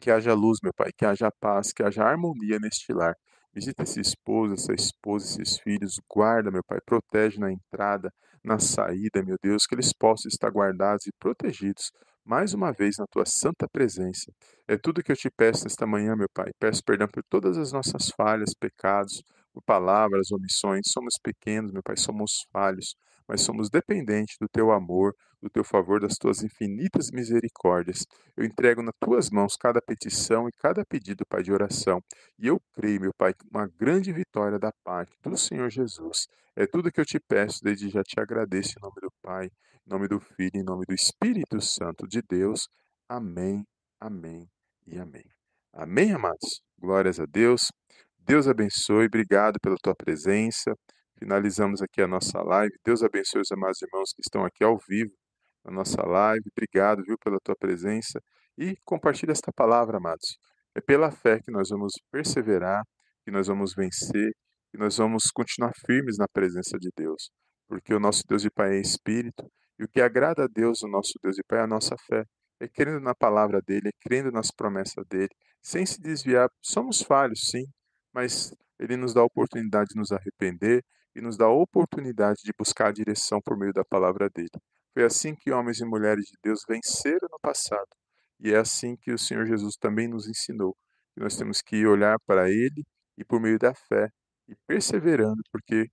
Que 0.00 0.10
haja 0.10 0.34
luz, 0.34 0.58
meu 0.62 0.72
Pai, 0.72 0.90
que 0.96 1.04
haja 1.04 1.30
paz, 1.40 1.72
que 1.72 1.82
haja 1.82 2.04
harmonia 2.04 2.58
neste 2.60 2.92
lar. 2.92 3.14
Visita 3.54 3.82
esse 3.82 4.00
esposo, 4.00 4.54
essa 4.54 4.72
esposa, 4.72 5.42
esses 5.42 5.58
filhos, 5.58 6.00
guarda, 6.08 6.50
meu 6.50 6.62
Pai, 6.64 6.78
protege 6.84 7.38
na 7.38 7.52
entrada, 7.52 8.12
na 8.44 8.58
saída, 8.58 9.22
meu 9.22 9.36
Deus, 9.42 9.66
que 9.66 9.74
eles 9.74 9.92
possam 9.92 10.28
estar 10.28 10.50
guardados 10.50 11.06
e 11.06 11.12
protegidos 11.18 11.90
mais 12.24 12.52
uma 12.52 12.72
vez 12.72 12.96
na 12.98 13.06
tua 13.06 13.24
santa 13.24 13.66
presença. 13.66 14.30
É 14.68 14.76
tudo 14.76 15.02
que 15.02 15.10
eu 15.10 15.16
te 15.16 15.30
peço 15.30 15.66
esta 15.66 15.86
manhã, 15.86 16.14
meu 16.14 16.28
Pai. 16.32 16.50
Peço 16.58 16.82
perdão 16.84 17.08
por 17.08 17.22
todas 17.24 17.56
as 17.56 17.72
nossas 17.72 18.10
falhas, 18.14 18.52
pecados, 18.52 19.22
palavras, 19.64 20.30
omissões. 20.30 20.82
Somos 20.92 21.14
pequenos, 21.22 21.72
meu 21.72 21.82
Pai, 21.82 21.96
somos 21.96 22.46
falhos, 22.52 22.94
mas 23.28 23.42
somos 23.42 23.68
dependentes 23.68 24.36
do 24.40 24.48
teu 24.48 24.72
amor, 24.72 25.14
do 25.40 25.50
teu 25.50 25.62
favor, 25.62 26.00
das 26.00 26.14
tuas 26.14 26.42
infinitas 26.42 27.10
misericórdias. 27.10 28.06
Eu 28.36 28.44
entrego 28.44 28.82
nas 28.82 28.94
tuas 28.98 29.30
mãos 29.30 29.56
cada 29.56 29.80
petição 29.80 30.48
e 30.48 30.52
cada 30.52 30.84
pedido, 30.84 31.24
Pai, 31.28 31.42
de 31.42 31.52
oração. 31.52 32.02
E 32.38 32.46
eu 32.46 32.60
creio, 32.72 33.00
meu 33.00 33.12
Pai, 33.16 33.34
uma 33.52 33.68
grande 33.68 34.12
vitória 34.12 34.58
da 34.58 34.72
parte 34.82 35.14
do 35.22 35.36
Senhor 35.36 35.70
Jesus. 35.70 36.26
É 36.56 36.66
tudo 36.66 36.90
que 36.90 37.00
eu 37.00 37.06
te 37.06 37.20
peço, 37.20 37.62
desde 37.62 37.88
já 37.88 38.02
te 38.02 38.18
agradeço 38.18 38.74
em 38.78 38.82
nome 38.82 39.00
do 39.00 39.12
Pai, 39.22 39.46
em 39.46 39.90
nome 39.90 40.08
do 40.08 40.18
Filho, 40.18 40.56
em 40.56 40.64
nome 40.64 40.84
do 40.86 40.94
Espírito 40.94 41.60
Santo 41.60 42.08
de 42.08 42.22
Deus. 42.22 42.68
Amém, 43.08 43.64
amém 44.00 44.48
e 44.86 44.98
amém. 44.98 45.24
Amém, 45.72 46.12
amados? 46.12 46.60
Glórias 46.78 47.20
a 47.20 47.26
Deus. 47.26 47.70
Deus 48.18 48.48
abençoe, 48.48 49.06
obrigado 49.06 49.58
pela 49.60 49.76
tua 49.76 49.94
presença. 49.94 50.74
Finalizamos 51.18 51.82
aqui 51.82 52.00
a 52.00 52.06
nossa 52.06 52.40
live. 52.40 52.72
Deus 52.84 53.02
abençoe 53.02 53.40
os 53.40 53.50
amados 53.50 53.82
irmãos 53.82 54.12
que 54.12 54.20
estão 54.20 54.44
aqui 54.44 54.62
ao 54.62 54.78
vivo 54.88 55.10
na 55.64 55.72
nossa 55.72 56.00
live. 56.06 56.44
Obrigado, 56.52 57.02
viu, 57.02 57.18
pela 57.18 57.40
tua 57.40 57.56
presença. 57.56 58.20
E 58.56 58.76
compartilhe 58.84 59.32
esta 59.32 59.52
palavra, 59.52 59.96
amados. 59.96 60.38
É 60.76 60.80
pela 60.80 61.10
fé 61.10 61.40
que 61.40 61.50
nós 61.50 61.70
vamos 61.70 61.92
perseverar, 62.12 62.84
que 63.24 63.32
nós 63.32 63.48
vamos 63.48 63.74
vencer, 63.74 64.30
que 64.70 64.78
nós 64.78 64.96
vamos 64.96 65.24
continuar 65.32 65.72
firmes 65.84 66.16
na 66.18 66.26
presença 66.32 66.78
de 66.78 66.88
Deus. 66.96 67.30
Porque 67.66 67.92
o 67.92 67.98
nosso 67.98 68.22
Deus 68.28 68.44
e 68.44 68.50
Pai 68.50 68.76
é 68.76 68.80
Espírito, 68.80 69.50
e 69.76 69.84
o 69.84 69.88
que 69.88 70.00
agrada 70.00 70.44
a 70.44 70.48
Deus, 70.48 70.82
o 70.82 70.88
nosso 70.88 71.14
Deus 71.20 71.36
e 71.36 71.42
Pai, 71.48 71.58
é 71.58 71.62
a 71.62 71.66
nossa 71.66 71.96
fé. 72.06 72.24
É 72.60 72.68
crendo 72.68 73.00
na 73.00 73.14
palavra 73.14 73.60
dele, 73.60 73.88
é 73.88 73.92
crendo 74.00 74.30
nas 74.30 74.52
promessas 74.52 75.04
dele, 75.10 75.30
sem 75.60 75.84
se 75.84 76.00
desviar. 76.00 76.48
Somos 76.62 77.02
falhos, 77.02 77.40
sim, 77.50 77.64
mas 78.14 78.54
ele 78.78 78.96
nos 78.96 79.12
dá 79.12 79.20
a 79.20 79.24
oportunidade 79.24 79.88
de 79.92 79.98
nos 79.98 80.12
arrepender 80.12 80.84
e 81.14 81.20
nos 81.20 81.36
dá 81.36 81.46
a 81.46 81.52
oportunidade 81.52 82.40
de 82.44 82.52
buscar 82.58 82.88
a 82.88 82.92
direção 82.92 83.40
por 83.40 83.56
meio 83.56 83.72
da 83.72 83.84
palavra 83.84 84.28
dele. 84.28 84.50
Foi 84.92 85.04
assim 85.04 85.34
que 85.34 85.50
homens 85.50 85.80
e 85.80 85.84
mulheres 85.84 86.24
de 86.24 86.36
Deus 86.42 86.60
venceram 86.68 87.28
no 87.30 87.38
passado. 87.40 87.88
E 88.40 88.52
é 88.52 88.58
assim 88.58 88.96
que 88.96 89.12
o 89.12 89.18
Senhor 89.18 89.46
Jesus 89.46 89.76
também 89.76 90.08
nos 90.08 90.28
ensinou. 90.28 90.76
Que 91.14 91.20
nós 91.20 91.36
temos 91.36 91.60
que 91.60 91.86
olhar 91.86 92.16
para 92.26 92.50
Ele 92.50 92.84
e 93.16 93.24
por 93.24 93.40
meio 93.40 93.58
da 93.58 93.74
fé 93.74 94.08
e 94.48 94.54
perseverando, 94.66 95.42
porque 95.52 95.86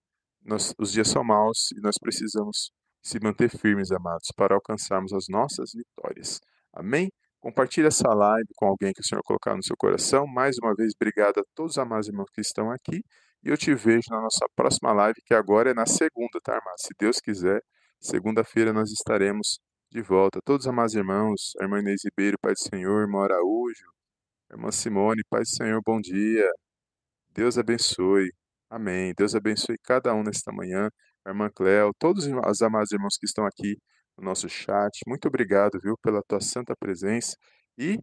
nós, 0.43 0.73
os 0.79 0.91
dias 0.91 1.07
são 1.07 1.23
maus 1.23 1.71
e 1.75 1.81
nós 1.81 1.95
precisamos 1.99 2.71
se 3.03 3.19
manter 3.19 3.49
firmes, 3.49 3.91
amados, 3.91 4.29
para 4.35 4.55
alcançarmos 4.55 5.13
as 5.13 5.25
nossas 5.27 5.71
vitórias. 5.73 6.39
Amém? 6.73 7.11
Compartilhe 7.39 7.87
essa 7.87 8.07
live 8.09 8.47
com 8.55 8.65
alguém 8.65 8.91
que 8.91 9.01
o 9.01 9.03
Senhor 9.03 9.21
colocar 9.23 9.55
no 9.55 9.63
seu 9.63 9.75
coração. 9.77 10.25
Mais 10.25 10.55
uma 10.61 10.73
vez, 10.73 10.93
obrigado 10.95 11.39
a 11.39 11.43
todos 11.53 11.73
os 11.73 11.77
amados 11.77 12.07
irmãos 12.07 12.29
que 12.33 12.41
estão 12.41 12.71
aqui. 12.71 13.03
E 13.45 13.49
eu 13.49 13.57
te 13.57 13.73
vejo 13.75 14.07
na 14.09 14.21
nossa 14.21 14.45
próxima 14.55 14.91
live, 14.91 15.21
que 15.25 15.33
agora 15.33 15.71
é 15.71 15.73
na 15.73 15.85
segunda, 15.85 16.39
tá, 16.43 16.55
irmão? 16.55 16.73
Se 16.77 16.93
Deus 16.99 17.19
quiser, 17.19 17.61
Segunda-feira 18.05 18.71
nós 18.71 18.91
estaremos 18.91 19.59
de 19.91 19.99
volta. 19.99 20.39
Todos 20.45 20.65
os 20.65 20.69
amados 20.69 20.93
irmãos, 20.93 21.53
a 21.59 21.63
irmã 21.63 21.79
Inês 21.79 22.01
Ribeiro, 22.05 22.37
Pai 22.39 22.53
do 22.53 22.59
Senhor, 22.59 23.01
irmã 23.01 23.23
Araújo, 23.23 23.87
irmã 24.51 24.71
Simone, 24.71 25.23
Pai 25.27 25.41
do 25.41 25.47
Senhor, 25.49 25.81
bom 25.83 25.99
dia. 25.99 26.47
Deus 27.31 27.57
abençoe. 27.57 28.31
Amém. 28.69 29.13
Deus 29.17 29.33
abençoe 29.33 29.77
cada 29.83 30.13
um 30.13 30.21
nesta 30.23 30.51
manhã. 30.51 30.87
A 31.25 31.29
irmã 31.31 31.49
Cléo, 31.49 31.91
todos 31.97 32.27
os 32.27 32.61
amados 32.61 32.91
irmãos 32.91 33.17
que 33.17 33.25
estão 33.25 33.45
aqui 33.45 33.75
no 34.17 34.23
nosso 34.25 34.47
chat. 34.47 34.91
Muito 35.07 35.27
obrigado, 35.27 35.79
viu, 35.81 35.97
pela 36.03 36.21
tua 36.27 36.41
santa 36.41 36.75
presença. 36.79 37.35
E 37.77 37.97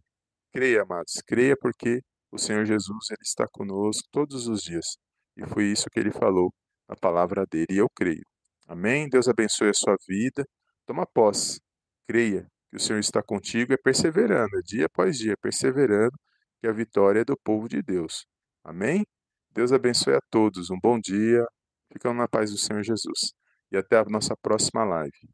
creia, 0.51 0.81
amados, 0.83 1.13
creia 1.25 1.55
porque 1.57 2.01
o 2.31 2.37
Senhor 2.37 2.65
Jesus 2.65 3.09
ele 3.09 3.23
está 3.23 3.47
conosco 3.49 4.03
todos 4.11 4.47
os 4.47 4.61
dias. 4.61 4.97
E 5.37 5.45
foi 5.47 5.65
isso 5.65 5.89
que 5.91 5.99
ele 5.99 6.11
falou 6.11 6.53
na 6.87 6.95
palavra 6.95 7.45
dele, 7.45 7.67
e 7.71 7.77
eu 7.77 7.87
creio. 7.95 8.23
Amém? 8.67 9.09
Deus 9.09 9.27
abençoe 9.27 9.69
a 9.69 9.73
sua 9.73 9.95
vida. 10.07 10.45
Toma 10.85 11.05
posse. 11.05 11.59
Creia 12.07 12.47
que 12.69 12.77
o 12.77 12.79
Senhor 12.79 12.99
está 12.99 13.21
contigo 13.23 13.73
e 13.73 13.77
perseverando, 13.77 14.61
dia 14.65 14.85
após 14.87 15.17
dia, 15.17 15.35
perseverando, 15.41 16.13
que 16.61 16.67
a 16.67 16.73
vitória 16.73 17.21
é 17.21 17.25
do 17.25 17.37
povo 17.37 17.67
de 17.69 17.81
Deus. 17.81 18.25
Amém? 18.63 19.05
Deus 19.51 19.71
abençoe 19.71 20.15
a 20.15 20.19
todos. 20.31 20.69
Um 20.71 20.79
bom 20.81 20.99
dia. 20.99 21.45
Ficam 21.91 22.13
na 22.13 22.27
paz 22.27 22.51
do 22.51 22.57
Senhor 22.57 22.83
Jesus. 22.83 23.33
E 23.71 23.77
até 23.77 23.97
a 23.97 24.05
nossa 24.05 24.35
próxima 24.41 24.83
live. 24.83 25.29